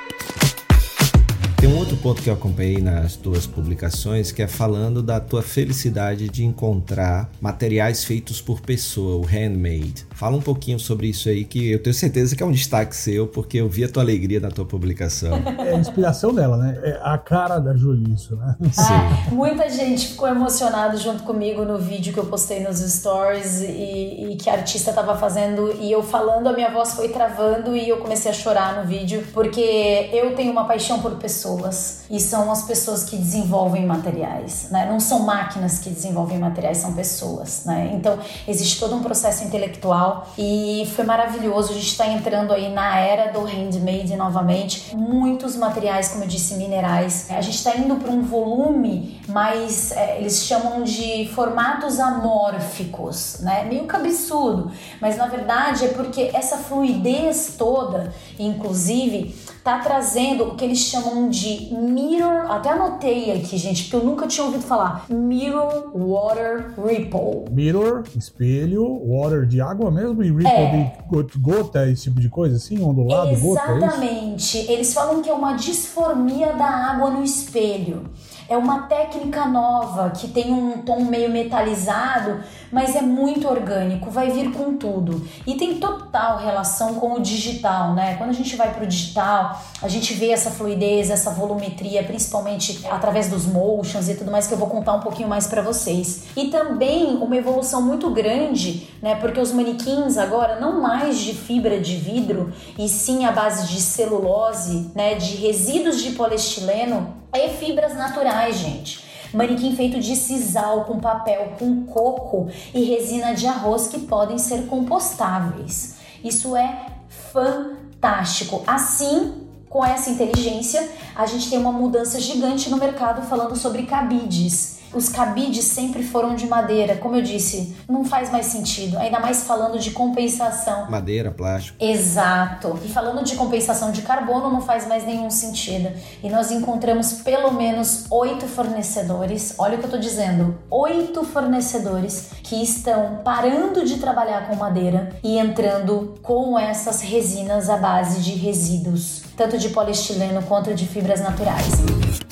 Tem 1.64 1.72
um 1.72 1.78
outro 1.78 1.96
ponto 1.96 2.20
que 2.20 2.28
eu 2.28 2.34
acompanhei 2.34 2.76
nas 2.76 3.16
tuas 3.16 3.46
publicações 3.46 4.30
que 4.30 4.42
é 4.42 4.46
falando 4.46 5.02
da 5.02 5.18
tua 5.18 5.42
felicidade 5.42 6.28
de 6.28 6.44
encontrar 6.44 7.30
materiais 7.40 8.04
feitos 8.04 8.42
por 8.42 8.60
pessoa, 8.60 9.16
o 9.16 9.22
handmade. 9.22 10.06
Fala 10.14 10.36
um 10.36 10.40
pouquinho 10.40 10.78
sobre 10.78 11.08
isso 11.08 11.28
aí, 11.28 11.44
que 11.44 11.72
eu 11.72 11.82
tenho 11.82 11.94
certeza 11.94 12.34
que 12.34 12.42
é 12.42 12.46
um 12.46 12.52
destaque 12.52 12.96
seu, 12.96 13.26
porque 13.26 13.58
eu 13.58 13.68
vi 13.68 13.84
a 13.84 13.88
tua 13.88 14.02
alegria 14.02 14.40
na 14.40 14.50
tua 14.50 14.64
publicação. 14.64 15.32
É 15.58 15.74
a 15.74 15.78
inspiração 15.78 16.32
dela, 16.34 16.56
né? 16.56 16.78
É 16.82 17.00
a 17.02 17.18
cara 17.18 17.58
da 17.58 17.74
Julie, 17.74 18.14
isso, 18.14 18.36
né? 18.36 18.56
Sim. 18.72 18.82
Ah, 18.82 19.28
muita 19.32 19.68
gente 19.68 20.08
ficou 20.08 20.28
emocionada 20.28 20.96
junto 20.96 21.22
comigo 21.22 21.64
no 21.64 21.78
vídeo 21.78 22.12
que 22.12 22.18
eu 22.18 22.26
postei 22.26 22.60
nos 22.60 22.78
stories 22.78 23.60
e, 23.60 24.32
e 24.32 24.36
que 24.36 24.48
a 24.48 24.54
artista 24.54 24.90
estava 24.90 25.16
fazendo, 25.16 25.74
e 25.80 25.90
eu 25.90 26.02
falando, 26.02 26.48
a 26.48 26.52
minha 26.52 26.70
voz 26.70 26.94
foi 26.94 27.08
travando 27.08 27.76
e 27.76 27.88
eu 27.88 27.98
comecei 27.98 28.30
a 28.30 28.34
chorar 28.34 28.80
no 28.80 28.88
vídeo, 28.88 29.24
porque 29.32 30.10
eu 30.12 30.34
tenho 30.34 30.52
uma 30.52 30.64
paixão 30.64 31.00
por 31.00 31.12
pessoas 31.16 31.34
pessoas 31.44 32.04
e 32.10 32.20
são 32.20 32.50
as 32.50 32.62
pessoas 32.62 33.04
que 33.04 33.16
desenvolvem 33.16 33.84
materiais, 33.86 34.68
né? 34.70 34.86
Não 34.90 35.00
são 35.00 35.20
máquinas 35.20 35.78
que 35.78 35.90
desenvolvem 35.90 36.38
materiais, 36.38 36.78
são 36.78 36.92
pessoas, 36.92 37.64
né? 37.64 37.90
Então 37.94 38.18
existe 38.46 38.78
todo 38.78 38.94
um 38.94 39.02
processo 39.02 39.44
intelectual 39.44 40.03
e 40.38 40.90
foi 40.94 41.04
maravilhoso. 41.04 41.70
A 41.70 41.74
gente 41.74 41.88
está 41.88 42.06
entrando 42.06 42.52
aí 42.52 42.72
na 42.72 42.98
era 42.98 43.32
do 43.32 43.40
handmade 43.44 44.16
novamente. 44.16 44.96
Muitos 44.96 45.56
materiais, 45.56 46.08
como 46.08 46.24
eu 46.24 46.28
disse, 46.28 46.54
minerais. 46.54 47.30
A 47.30 47.40
gente 47.40 47.56
está 47.56 47.76
indo 47.76 47.96
para 47.96 48.10
um 48.10 48.22
volume 48.22 49.20
mais, 49.28 49.92
é, 49.92 50.18
eles 50.18 50.44
chamam 50.44 50.82
de 50.82 51.30
formatos 51.34 51.98
amórficos, 51.98 53.38
né? 53.40 53.64
Meio 53.64 53.84
cabeçudo, 53.86 54.70
mas 55.00 55.16
na 55.16 55.26
verdade 55.26 55.84
é 55.86 55.88
porque 55.88 56.30
essa 56.34 56.58
fluidez 56.58 57.54
toda, 57.56 58.12
inclusive 58.38 59.34
tá 59.64 59.78
trazendo 59.78 60.44
o 60.44 60.56
que 60.56 60.64
eles 60.64 60.78
chamam 60.78 61.30
de 61.30 61.74
mirror, 61.74 62.50
até 62.50 62.68
anotei 62.68 63.32
aqui, 63.32 63.56
gente, 63.56 63.84
porque 63.84 63.96
eu 63.96 64.04
nunca 64.04 64.26
tinha 64.26 64.44
ouvido 64.44 64.62
falar. 64.62 65.06
Mirror 65.08 65.90
Water 65.94 66.74
Ripple. 66.78 67.50
Mirror, 67.50 68.04
espelho, 68.14 69.00
water 69.06 69.46
de 69.46 69.62
água 69.62 69.90
mesmo 69.90 70.22
e 70.22 70.28
ripple 70.28 70.46
é. 70.46 70.92
de 71.22 71.38
gota, 71.38 71.88
esse 71.88 72.04
tipo 72.04 72.20
de 72.20 72.28
coisa 72.28 72.56
assim, 72.56 72.82
ondulado, 72.82 73.30
Exatamente. 73.30 73.42
gota, 73.42 73.72
é 73.72 73.76
Exatamente. 73.76 74.58
Eles 74.70 74.92
falam 74.92 75.22
que 75.22 75.30
é 75.30 75.32
uma 75.32 75.54
disformia 75.54 76.52
da 76.52 76.66
água 76.66 77.10
no 77.10 77.24
espelho. 77.24 78.10
É 78.46 78.56
uma 78.56 78.82
técnica 78.82 79.46
nova 79.46 80.10
que 80.10 80.28
tem 80.28 80.52
um 80.52 80.82
tom 80.82 81.00
meio 81.04 81.30
metalizado, 81.30 82.40
mas 82.70 82.94
é 82.94 83.00
muito 83.00 83.48
orgânico, 83.48 84.10
vai 84.10 84.30
vir 84.30 84.52
com 84.52 84.76
tudo. 84.76 85.26
E 85.46 85.54
tem 85.54 85.78
total 85.78 86.36
relação 86.36 86.94
com 86.94 87.14
o 87.14 87.20
digital, 87.20 87.94
né? 87.94 88.16
Quando 88.16 88.30
a 88.30 88.34
gente 88.34 88.54
vai 88.54 88.72
para 88.72 88.84
o 88.84 88.86
digital, 88.86 89.58
a 89.80 89.88
gente 89.88 90.12
vê 90.12 90.30
essa 90.30 90.50
fluidez, 90.50 91.08
essa 91.08 91.30
volumetria, 91.30 92.02
principalmente 92.04 92.86
através 92.90 93.28
dos 93.30 93.46
motions 93.46 94.10
e 94.10 94.14
tudo 94.14 94.30
mais 94.30 94.46
que 94.46 94.52
eu 94.52 94.58
vou 94.58 94.68
contar 94.68 94.92
um 94.92 95.00
pouquinho 95.00 95.28
mais 95.28 95.46
para 95.46 95.62
vocês. 95.62 96.24
E 96.36 96.48
também 96.48 97.16
uma 97.16 97.36
evolução 97.36 97.80
muito 97.80 98.10
grande, 98.10 98.90
né? 99.00 99.14
Porque 99.14 99.40
os 99.40 99.52
manequins 99.52 100.18
agora 100.18 100.60
não 100.60 100.82
mais 100.82 101.18
de 101.18 101.32
fibra 101.32 101.80
de 101.80 101.96
vidro 101.96 102.52
e 102.78 102.88
sim 102.90 103.24
a 103.24 103.32
base 103.32 103.68
de 103.68 103.80
celulose, 103.80 104.90
né? 104.94 105.14
De 105.14 105.36
resíduos 105.36 106.02
de 106.02 106.10
poliestileno 106.10 107.23
e 107.34 107.48
fibras 107.50 107.94
naturais, 107.94 108.56
gente. 108.56 109.04
Manequim 109.32 109.74
feito 109.74 109.98
de 109.98 110.14
sisal 110.14 110.84
com 110.84 111.00
papel, 111.00 111.54
com 111.58 111.84
coco 111.86 112.48
e 112.72 112.84
resina 112.84 113.34
de 113.34 113.46
arroz 113.46 113.88
que 113.88 113.98
podem 114.00 114.38
ser 114.38 114.66
compostáveis. 114.66 115.96
Isso 116.22 116.56
é 116.56 116.86
fantástico. 117.32 118.62
Assim, 118.66 119.48
com 119.68 119.84
essa 119.84 120.08
inteligência, 120.10 120.88
a 121.16 121.26
gente 121.26 121.50
tem 121.50 121.58
uma 121.58 121.72
mudança 121.72 122.20
gigante 122.20 122.70
no 122.70 122.76
mercado 122.76 123.22
falando 123.22 123.56
sobre 123.56 123.82
cabides 123.82 124.74
os 124.94 125.08
cabides 125.08 125.64
sempre 125.64 126.02
foram 126.02 126.34
de 126.34 126.46
madeira. 126.46 126.96
Como 126.96 127.16
eu 127.16 127.22
disse, 127.22 127.76
não 127.88 128.04
faz 128.04 128.30
mais 128.30 128.46
sentido. 128.46 128.98
Ainda 128.98 129.20
mais 129.20 129.44
falando 129.44 129.78
de 129.78 129.90
compensação. 129.90 130.90
Madeira, 130.90 131.30
plástico. 131.30 131.76
Exato. 131.82 132.78
E 132.84 132.88
falando 132.88 133.24
de 133.24 133.34
compensação 133.36 133.90
de 133.90 134.02
carbono, 134.02 134.50
não 134.50 134.60
faz 134.60 134.86
mais 134.86 135.04
nenhum 135.04 135.30
sentido. 135.30 135.90
E 136.22 136.28
nós 136.28 136.50
encontramos 136.50 137.12
pelo 137.12 137.52
menos 137.52 138.06
oito 138.10 138.46
fornecedores. 138.46 139.54
Olha 139.58 139.76
o 139.76 139.78
que 139.78 139.86
eu 139.86 139.90
tô 139.90 139.98
dizendo: 139.98 140.56
oito 140.70 141.24
fornecedores 141.24 142.30
que 142.42 142.62
estão 142.62 143.20
parando 143.24 143.84
de 143.84 143.98
trabalhar 143.98 144.46
com 144.48 144.56
madeira 144.56 145.16
e 145.22 145.38
entrando 145.38 146.14
com 146.22 146.58
essas 146.58 147.00
resinas 147.00 147.68
à 147.68 147.76
base 147.76 148.20
de 148.20 148.32
resíduos, 148.32 149.22
tanto 149.36 149.58
de 149.58 149.68
poliestileno 149.70 150.42
quanto 150.42 150.74
de 150.74 150.86
fibras 150.86 151.20
naturais 151.20 152.23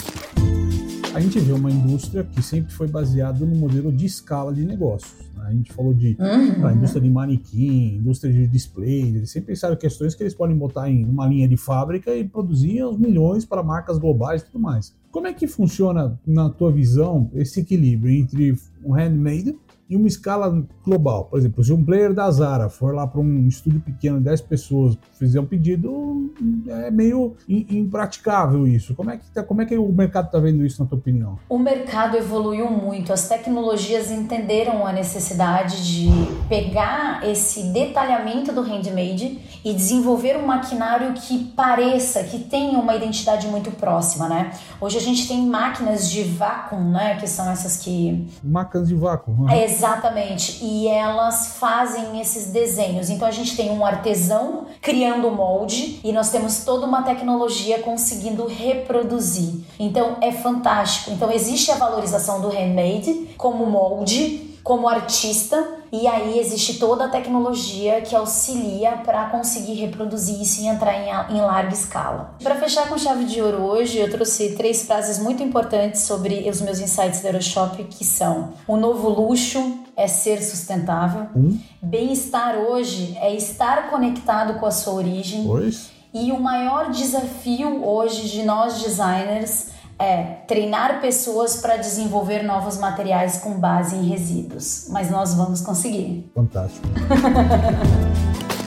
a 1.15 1.21
gente 1.21 1.39
vê 1.39 1.53
uma 1.53 1.71
indústria 1.71 2.25
que 2.25 2.43
sempre 2.43 2.73
foi 2.73 2.89
baseada 2.89 3.45
no 3.45 3.55
modelo 3.55 3.93
de 3.93 4.07
escala 4.07 4.53
de 4.53 4.65
negócios. 4.65 5.13
Né? 5.37 5.45
A 5.47 5.53
gente 5.53 5.71
falou 5.73 5.93
de 5.93 6.17
uhum. 6.19 6.67
a 6.67 6.73
indústria 6.73 7.03
de 7.03 7.11
manequim, 7.11 7.97
indústria 7.97 8.33
de 8.33 8.47
display, 8.47 9.09
eles 9.09 9.31
sempre 9.31 9.49
pensaram 9.49 9.77
questões 9.77 10.15
que 10.15 10.23
eles 10.23 10.35
podem 10.35 10.57
botar 10.57 10.91
em 10.91 11.05
uma 11.05 11.27
linha 11.27 11.47
de 11.47 11.57
fábrica 11.57 12.15
e 12.15 12.27
produzir 12.27 12.83
os 12.85 12.99
milhões 12.99 13.45
para 13.45 13.63
marcas 13.63 13.99
globais 13.99 14.41
e 14.41 14.47
tudo 14.47 14.59
mais. 14.59 14.95
Como 15.11 15.27
é 15.27 15.35
que 15.35 15.47
funciona, 15.47 16.19
na 16.27 16.49
tua 16.49 16.73
visão, 16.73 17.31
esse 17.35 17.61
equilíbrio 17.61 18.11
entre 18.15 18.57
um 18.83 18.95
handmade 18.95 19.55
em 19.93 19.97
uma 19.97 20.09
escala 20.09 20.65
global. 20.85 21.27
Por 21.27 21.39
exemplo, 21.39 21.63
se 21.63 21.73
um 21.73 21.85
player 21.85 22.15
da 22.15 22.31
Zara 22.31 22.69
for 22.69 22.95
lá 22.95 23.07
para 23.07 23.21
um 23.21 23.47
estúdio 23.47 23.81
pequeno, 23.81 24.21
10 24.21 24.41
pessoas, 24.43 24.97
fizer 25.19 25.41
um 25.41 25.47
pedido, 25.47 26.33
é 26.67 26.91
meio 26.91 27.37
impraticável 27.49 28.67
isso. 28.67 28.95
Como 28.95 29.11
é 29.11 29.19
que, 29.19 29.31
tá, 29.31 29.43
como 29.43 29.63
é 29.63 29.67
que 29.67 29.77
o 29.77 29.93
mercado 29.93 30.27
está 30.27 30.39
vendo 30.39 30.65
isso, 30.65 30.83
na 30.83 30.89
tua 30.89 30.99
opinião? 30.99 31.39
O 31.49 31.59
mercado 31.59 32.17
evoluiu 32.17 32.71
muito, 32.71 33.13
as 33.13 33.29
tecnologias 33.29 34.11
entenderam 34.11 34.87
a 34.87 34.93
necessidade 34.93 35.87
de 35.87 36.09
pegar 36.49 37.29
esse 37.29 37.65
detalhamento 37.65 38.53
do 38.53 38.63
handmade 38.63 39.39
e 39.65 39.75
desenvolver 39.75 40.37
um 40.37 40.47
maquinário 40.47 41.13
que 41.13 41.45
pareça, 41.57 42.25
que 42.25 42.39
tenha 42.39 42.79
uma 42.79 42.97
identidade 42.97 43.47
muito 43.47 43.71
próxima, 43.73 44.29
né? 44.29 44.53
Hoje 44.81 44.97
a 44.97 45.01
gente 45.01 45.29
tem 45.29 45.47
máquinas 45.47 46.11
de 46.11 46.25
vácuo, 46.25 46.77
né? 46.81 47.17
Que 47.17 47.27
são 47.29 47.51
essas 47.51 47.77
que... 47.77 48.27
Máquinas 48.43 48.89
de 48.89 48.95
vácuo. 48.95 49.33
Uhum. 49.33 49.49
É, 49.49 49.69
Exatamente. 49.83 50.65
E 50.65 50.87
elas 50.87 51.57
fazem 51.59 52.21
esses 52.21 52.47
desenhos. 52.47 53.11
Então 53.11 53.27
a 53.27 53.33
gente 53.33 53.57
tem 53.57 53.69
um 53.73 53.85
artesão 53.85 54.67
criando 54.81 55.27
o 55.27 55.35
molde 55.35 55.99
e 56.05 56.13
nós 56.13 56.31
temos 56.31 56.65
toda 56.65 56.87
uma 56.87 57.03
tecnologia 57.03 57.81
conseguindo 57.81 58.47
reproduzir. 58.47 59.55
Então 59.81 60.19
é 60.21 60.31
fantástico. 60.31 61.11
Então 61.11 61.33
existe 61.33 61.73
a 61.73 61.75
valorização 61.75 62.41
do 62.41 62.49
handmade 62.49 63.31
como 63.37 63.67
molde 63.67 64.52
como 64.63 64.89
artista 64.89 65.83
e 65.91 66.07
aí 66.07 66.39
existe 66.39 66.79
toda 66.79 67.05
a 67.05 67.09
tecnologia 67.09 68.01
que 68.01 68.17
auxilia 68.17 68.93
para 69.05 69.27
conseguir 69.27 69.75
reproduzir 69.75 70.41
isso 70.41 70.63
e 70.63 70.67
entrar 70.67 70.95
em, 70.95 71.37
em 71.37 71.41
larga 71.41 71.75
escala. 71.75 72.35
Para 72.43 72.55
fechar 72.55 72.89
com 72.89 72.97
chave 72.97 73.25
de 73.25 73.43
ouro 73.43 73.63
hoje, 73.63 73.99
eu 73.99 74.11
trouxe 74.11 74.55
três 74.55 74.87
frases 74.87 75.19
muito 75.19 75.43
importantes 75.43 76.03
sobre 76.03 76.49
os 76.49 76.61
meus 76.61 76.81
insights 76.81 77.21
da 77.21 77.29
Euroshop 77.29 77.85
que 77.85 78.05
são: 78.05 78.55
o 78.67 78.77
novo 78.77 79.09
luxo 79.09 79.81
é 79.95 80.07
ser 80.07 80.43
sustentável, 80.43 81.27
hum? 81.37 81.59
bem-estar 81.83 82.57
hoje 82.57 83.17
é 83.21 83.35
estar 83.35 83.91
conectado 83.91 84.59
com 84.59 84.67
a 84.67 84.71
sua 84.71 84.95
origem. 84.95 85.45
Pois. 85.45 85.91
E 86.15 86.31
o 86.31 86.39
maior 86.39 86.91
desafio 86.91 87.85
hoje 87.87 88.29
de 88.29 88.43
nós 88.43 88.83
designers 88.83 89.72
é 89.99 90.23
treinar 90.47 91.01
pessoas 91.01 91.57
para 91.57 91.77
desenvolver 91.77 92.43
novos 92.43 92.79
materiais 92.79 93.39
com 93.39 93.59
base 93.59 93.97
em 93.97 94.09
resíduos. 94.09 94.87
Mas 94.91 95.11
nós 95.11 95.35
vamos 95.35 95.61
conseguir. 95.61 96.31
Fantástico. 96.35 96.87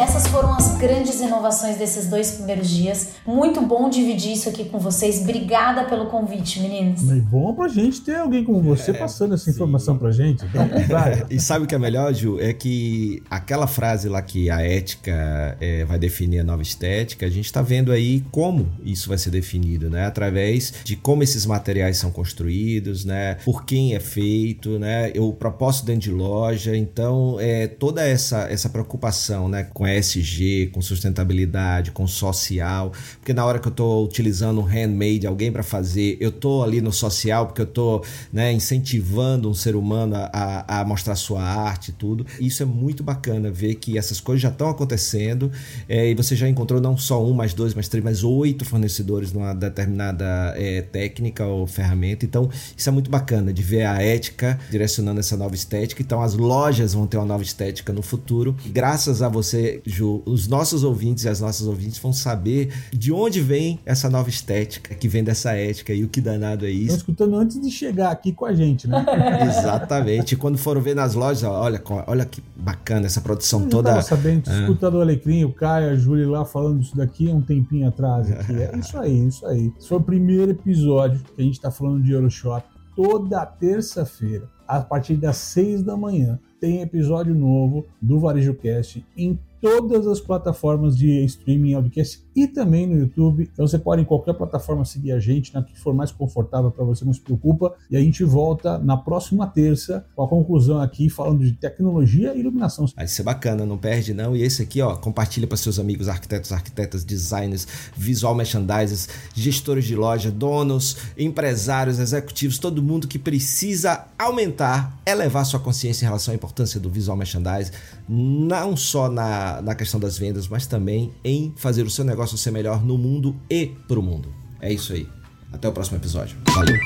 Essas 0.00 0.26
foram 0.28 0.54
as 0.54 0.78
grandes 0.78 1.20
inovações 1.20 1.76
desses 1.76 2.08
dois 2.08 2.30
primeiros 2.30 2.70
dias. 2.70 3.10
Muito 3.26 3.60
bom 3.60 3.90
dividir 3.90 4.32
isso 4.32 4.48
aqui 4.48 4.64
com 4.64 4.78
vocês. 4.78 5.20
Obrigada 5.20 5.84
pelo 5.84 6.06
convite, 6.06 6.58
meninos. 6.58 7.06
É 7.10 7.16
bom 7.16 7.54
pra 7.54 7.68
gente 7.68 8.00
ter 8.00 8.16
alguém 8.16 8.42
como 8.42 8.62
você 8.62 8.92
é, 8.92 8.94
passando 8.94 9.34
essa 9.34 9.44
sim. 9.44 9.50
informação 9.50 9.98
pra 9.98 10.10
gente. 10.10 10.42
Então, 10.46 10.66
e 11.28 11.38
sabe 11.38 11.66
o 11.66 11.68
que 11.68 11.74
é 11.74 11.78
melhor, 11.78 12.14
Ju? 12.14 12.40
É 12.40 12.54
que 12.54 13.22
aquela 13.28 13.66
frase 13.66 14.08
lá 14.08 14.22
que 14.22 14.48
a 14.48 14.62
ética 14.62 15.54
é, 15.60 15.84
vai 15.84 15.98
definir 15.98 16.38
a 16.38 16.44
nova 16.44 16.62
estética, 16.62 17.26
a 17.26 17.30
gente 17.30 17.52
tá 17.52 17.60
vendo 17.60 17.92
aí 17.92 18.24
como 18.32 18.70
isso 18.82 19.06
vai 19.06 19.18
ser 19.18 19.28
definido, 19.28 19.90
né? 19.90 20.06
Através 20.06 20.72
de 20.82 20.96
como 20.96 21.22
esses 21.22 21.44
materiais 21.44 21.98
são 21.98 22.10
construídos, 22.10 23.04
né? 23.04 23.34
Por 23.44 23.66
quem 23.66 23.94
é 23.94 24.00
feito, 24.00 24.78
né? 24.78 25.12
O 25.18 25.34
propósito 25.34 25.84
dentro 25.84 26.00
de 26.00 26.10
loja. 26.10 26.74
Então, 26.74 27.36
é 27.38 27.66
toda 27.66 28.00
essa, 28.02 28.50
essa 28.50 28.70
preocupação, 28.70 29.46
né? 29.46 29.64
Com 29.64 29.89
ESG, 29.94 30.70
com 30.72 30.80
sustentabilidade, 30.80 31.90
com 31.90 32.06
social, 32.06 32.92
porque 33.18 33.32
na 33.32 33.44
hora 33.44 33.58
que 33.58 33.68
eu 33.68 33.70
estou 33.70 34.04
utilizando 34.04 34.60
um 34.60 34.64
handmade, 34.64 35.26
alguém 35.26 35.52
para 35.52 35.62
fazer, 35.62 36.16
eu 36.20 36.30
estou 36.30 36.62
ali 36.62 36.80
no 36.80 36.92
social 36.92 37.46
porque 37.46 37.60
eu 37.60 37.66
estou 37.66 38.04
né, 38.32 38.52
incentivando 38.52 39.48
um 39.48 39.54
ser 39.54 39.76
humano 39.76 40.16
a, 40.16 40.80
a 40.80 40.84
mostrar 40.84 41.14
sua 41.14 41.42
arte 41.42 41.88
e 41.88 41.92
tudo. 41.92 42.26
Isso 42.40 42.62
é 42.62 42.66
muito 42.66 43.02
bacana 43.02 43.50
ver 43.50 43.76
que 43.76 43.98
essas 43.98 44.20
coisas 44.20 44.42
já 44.42 44.48
estão 44.48 44.68
acontecendo 44.68 45.50
é, 45.88 46.10
e 46.10 46.14
você 46.14 46.34
já 46.36 46.48
encontrou 46.48 46.80
não 46.80 46.96
só 46.96 47.24
um, 47.24 47.32
mais 47.32 47.54
dois, 47.54 47.74
mais 47.74 47.88
três, 47.88 48.04
mais 48.04 48.24
oito 48.24 48.64
fornecedores 48.64 49.32
numa 49.32 49.54
determinada 49.54 50.54
é, 50.56 50.82
técnica 50.82 51.44
ou 51.44 51.66
ferramenta. 51.66 52.24
Então, 52.24 52.48
isso 52.76 52.88
é 52.88 52.92
muito 52.92 53.10
bacana 53.10 53.52
de 53.52 53.62
ver 53.62 53.84
a 53.84 54.02
ética 54.02 54.58
direcionando 54.70 55.20
essa 55.20 55.36
nova 55.36 55.54
estética. 55.54 56.02
Então, 56.02 56.22
as 56.22 56.34
lojas 56.34 56.94
vão 56.94 57.06
ter 57.06 57.16
uma 57.16 57.26
nova 57.26 57.42
estética 57.42 57.92
no 57.92 58.02
futuro. 58.02 58.56
Graças 58.66 59.22
a 59.22 59.28
você 59.28 59.79
saber, 59.80 59.82
Ju, 59.86 60.22
os 60.26 60.46
nossos 60.48 60.84
ouvintes 60.84 61.24
e 61.24 61.28
as 61.28 61.40
nossas 61.40 61.66
ouvintes 61.66 61.98
vão 61.98 62.12
saber 62.12 62.72
de 62.92 63.12
onde 63.12 63.40
vem 63.40 63.78
essa 63.84 64.08
nova 64.10 64.28
estética, 64.28 64.94
que 64.94 65.08
vem 65.08 65.24
dessa 65.24 65.52
ética 65.52 65.92
e 65.92 66.04
o 66.04 66.08
que 66.08 66.20
danado 66.20 66.66
é 66.66 66.70
isso. 66.70 66.82
Estão 66.82 66.96
escutando 66.96 67.36
antes 67.36 67.60
de 67.60 67.70
chegar 67.70 68.10
aqui 68.10 68.32
com 68.32 68.44
a 68.44 68.54
gente, 68.54 68.88
né? 68.88 69.04
Exatamente. 69.48 70.34
E 70.34 70.36
quando 70.36 70.58
foram 70.58 70.80
ver 70.80 70.94
nas 70.94 71.14
lojas, 71.14 71.44
olha, 71.44 71.82
olha 72.06 72.24
que 72.24 72.42
bacana 72.56 73.06
essa 73.06 73.20
produção 73.20 73.62
Eu 73.62 73.68
toda. 73.68 73.96
Eu 73.96 74.02
sabendo, 74.02 74.48
ah. 74.48 74.60
escutando 74.60 74.94
o 74.94 75.00
Alecrim, 75.00 75.44
o 75.44 75.52
Caio, 75.52 75.90
a 75.90 75.96
Júlia 75.96 76.28
lá 76.28 76.44
falando 76.44 76.82
isso 76.82 76.96
daqui 76.96 77.28
um 77.28 77.40
tempinho 77.40 77.88
atrás. 77.88 78.30
Aqui. 78.30 78.52
É 78.52 78.76
isso 78.78 78.98
aí, 78.98 79.26
isso 79.26 79.46
aí. 79.46 79.72
Esse 79.78 79.88
foi 79.88 79.98
o 79.98 80.02
primeiro 80.02 80.50
episódio 80.52 81.20
que 81.34 81.40
a 81.40 81.44
gente 81.44 81.54
está 81.54 81.70
falando 81.70 82.02
de 82.02 82.12
Euroshop. 82.12 82.64
Toda 82.94 83.46
terça-feira, 83.46 84.48
a 84.66 84.80
partir 84.80 85.16
das 85.16 85.36
seis 85.36 85.82
da 85.82 85.96
manhã, 85.96 86.38
tem 86.60 86.82
episódio 86.82 87.34
novo 87.34 87.86
do 88.00 88.20
Varejo 88.20 88.54
Cast 88.54 89.04
em 89.16 89.38
todas 89.60 90.06
as 90.06 90.20
plataformas 90.20 90.96
de 90.96 91.24
streaming 91.24 91.74
audiocast 91.74 92.24
e 92.34 92.46
também 92.46 92.86
no 92.86 92.98
YouTube. 92.98 93.48
Então 93.52 93.66
você 93.66 93.78
pode 93.78 94.00
em 94.02 94.04
qualquer 94.04 94.34
plataforma 94.34 94.84
seguir 94.84 95.12
a 95.12 95.20
gente, 95.20 95.52
na 95.52 95.62
que 95.62 95.78
for 95.78 95.92
mais 95.92 96.10
confortável 96.10 96.70
para 96.70 96.84
você, 96.84 97.04
não 97.04 97.12
se 97.12 97.20
preocupa. 97.20 97.74
E 97.90 97.96
a 97.96 98.00
gente 98.00 98.24
volta 98.24 98.78
na 98.78 98.96
próxima 98.96 99.46
terça 99.46 100.06
com 100.14 100.22
a 100.22 100.28
conclusão 100.28 100.80
aqui 100.80 101.10
falando 101.10 101.44
de 101.44 101.52
tecnologia 101.52 102.34
e 102.34 102.40
iluminação. 102.40 102.86
Vai 102.96 103.06
ser 103.06 103.22
bacana, 103.22 103.66
não 103.66 103.76
perde 103.76 104.14
não. 104.14 104.34
E 104.34 104.42
esse 104.42 104.62
aqui, 104.62 104.80
ó, 104.80 104.96
compartilha 104.96 105.46
para 105.46 105.56
seus 105.56 105.78
amigos 105.78 106.08
arquitetos, 106.08 106.52
arquitetas, 106.52 107.04
designers, 107.04 107.66
visual 107.96 108.34
merchandisers, 108.34 109.08
gestores 109.34 109.84
de 109.84 109.94
loja, 109.94 110.30
donos, 110.30 110.96
empresários, 111.18 111.98
executivos, 111.98 112.58
todo 112.58 112.82
mundo 112.82 113.06
que 113.06 113.18
precisa 113.18 114.06
aumentar, 114.18 114.98
elevar 115.04 115.44
sua 115.44 115.60
consciência 115.60 116.04
em 116.04 116.08
relação 116.08 116.32
à 116.32 116.34
importância 116.50 116.80
do 116.80 116.90
visual 116.90 117.16
merchandising, 117.16 117.72
não 118.08 118.76
só 118.76 119.08
na 119.08 119.62
na, 119.62 119.74
questão 119.74 119.98
das 119.98 120.18
vendas, 120.18 120.48
mas 120.48 120.66
também 120.66 121.12
em 121.24 121.52
fazer 121.56 121.84
o 121.84 121.90
seu 121.90 122.04
negócio 122.04 122.36
ser 122.36 122.50
melhor 122.50 122.84
no 122.84 122.98
mundo 122.98 123.36
e 123.48 123.66
pro 123.88 124.02
mundo. 124.02 124.32
É 124.60 124.72
isso 124.72 124.92
aí. 124.92 125.08
Até 125.52 125.68
o 125.68 125.72
próximo 125.72 125.96
episódio. 125.96 126.36
Valeu! 126.54 126.76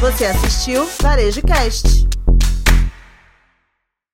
Você 0.00 0.24
assistiu 0.24 0.86
Varejo 1.00 1.40
Cast 1.42 2.06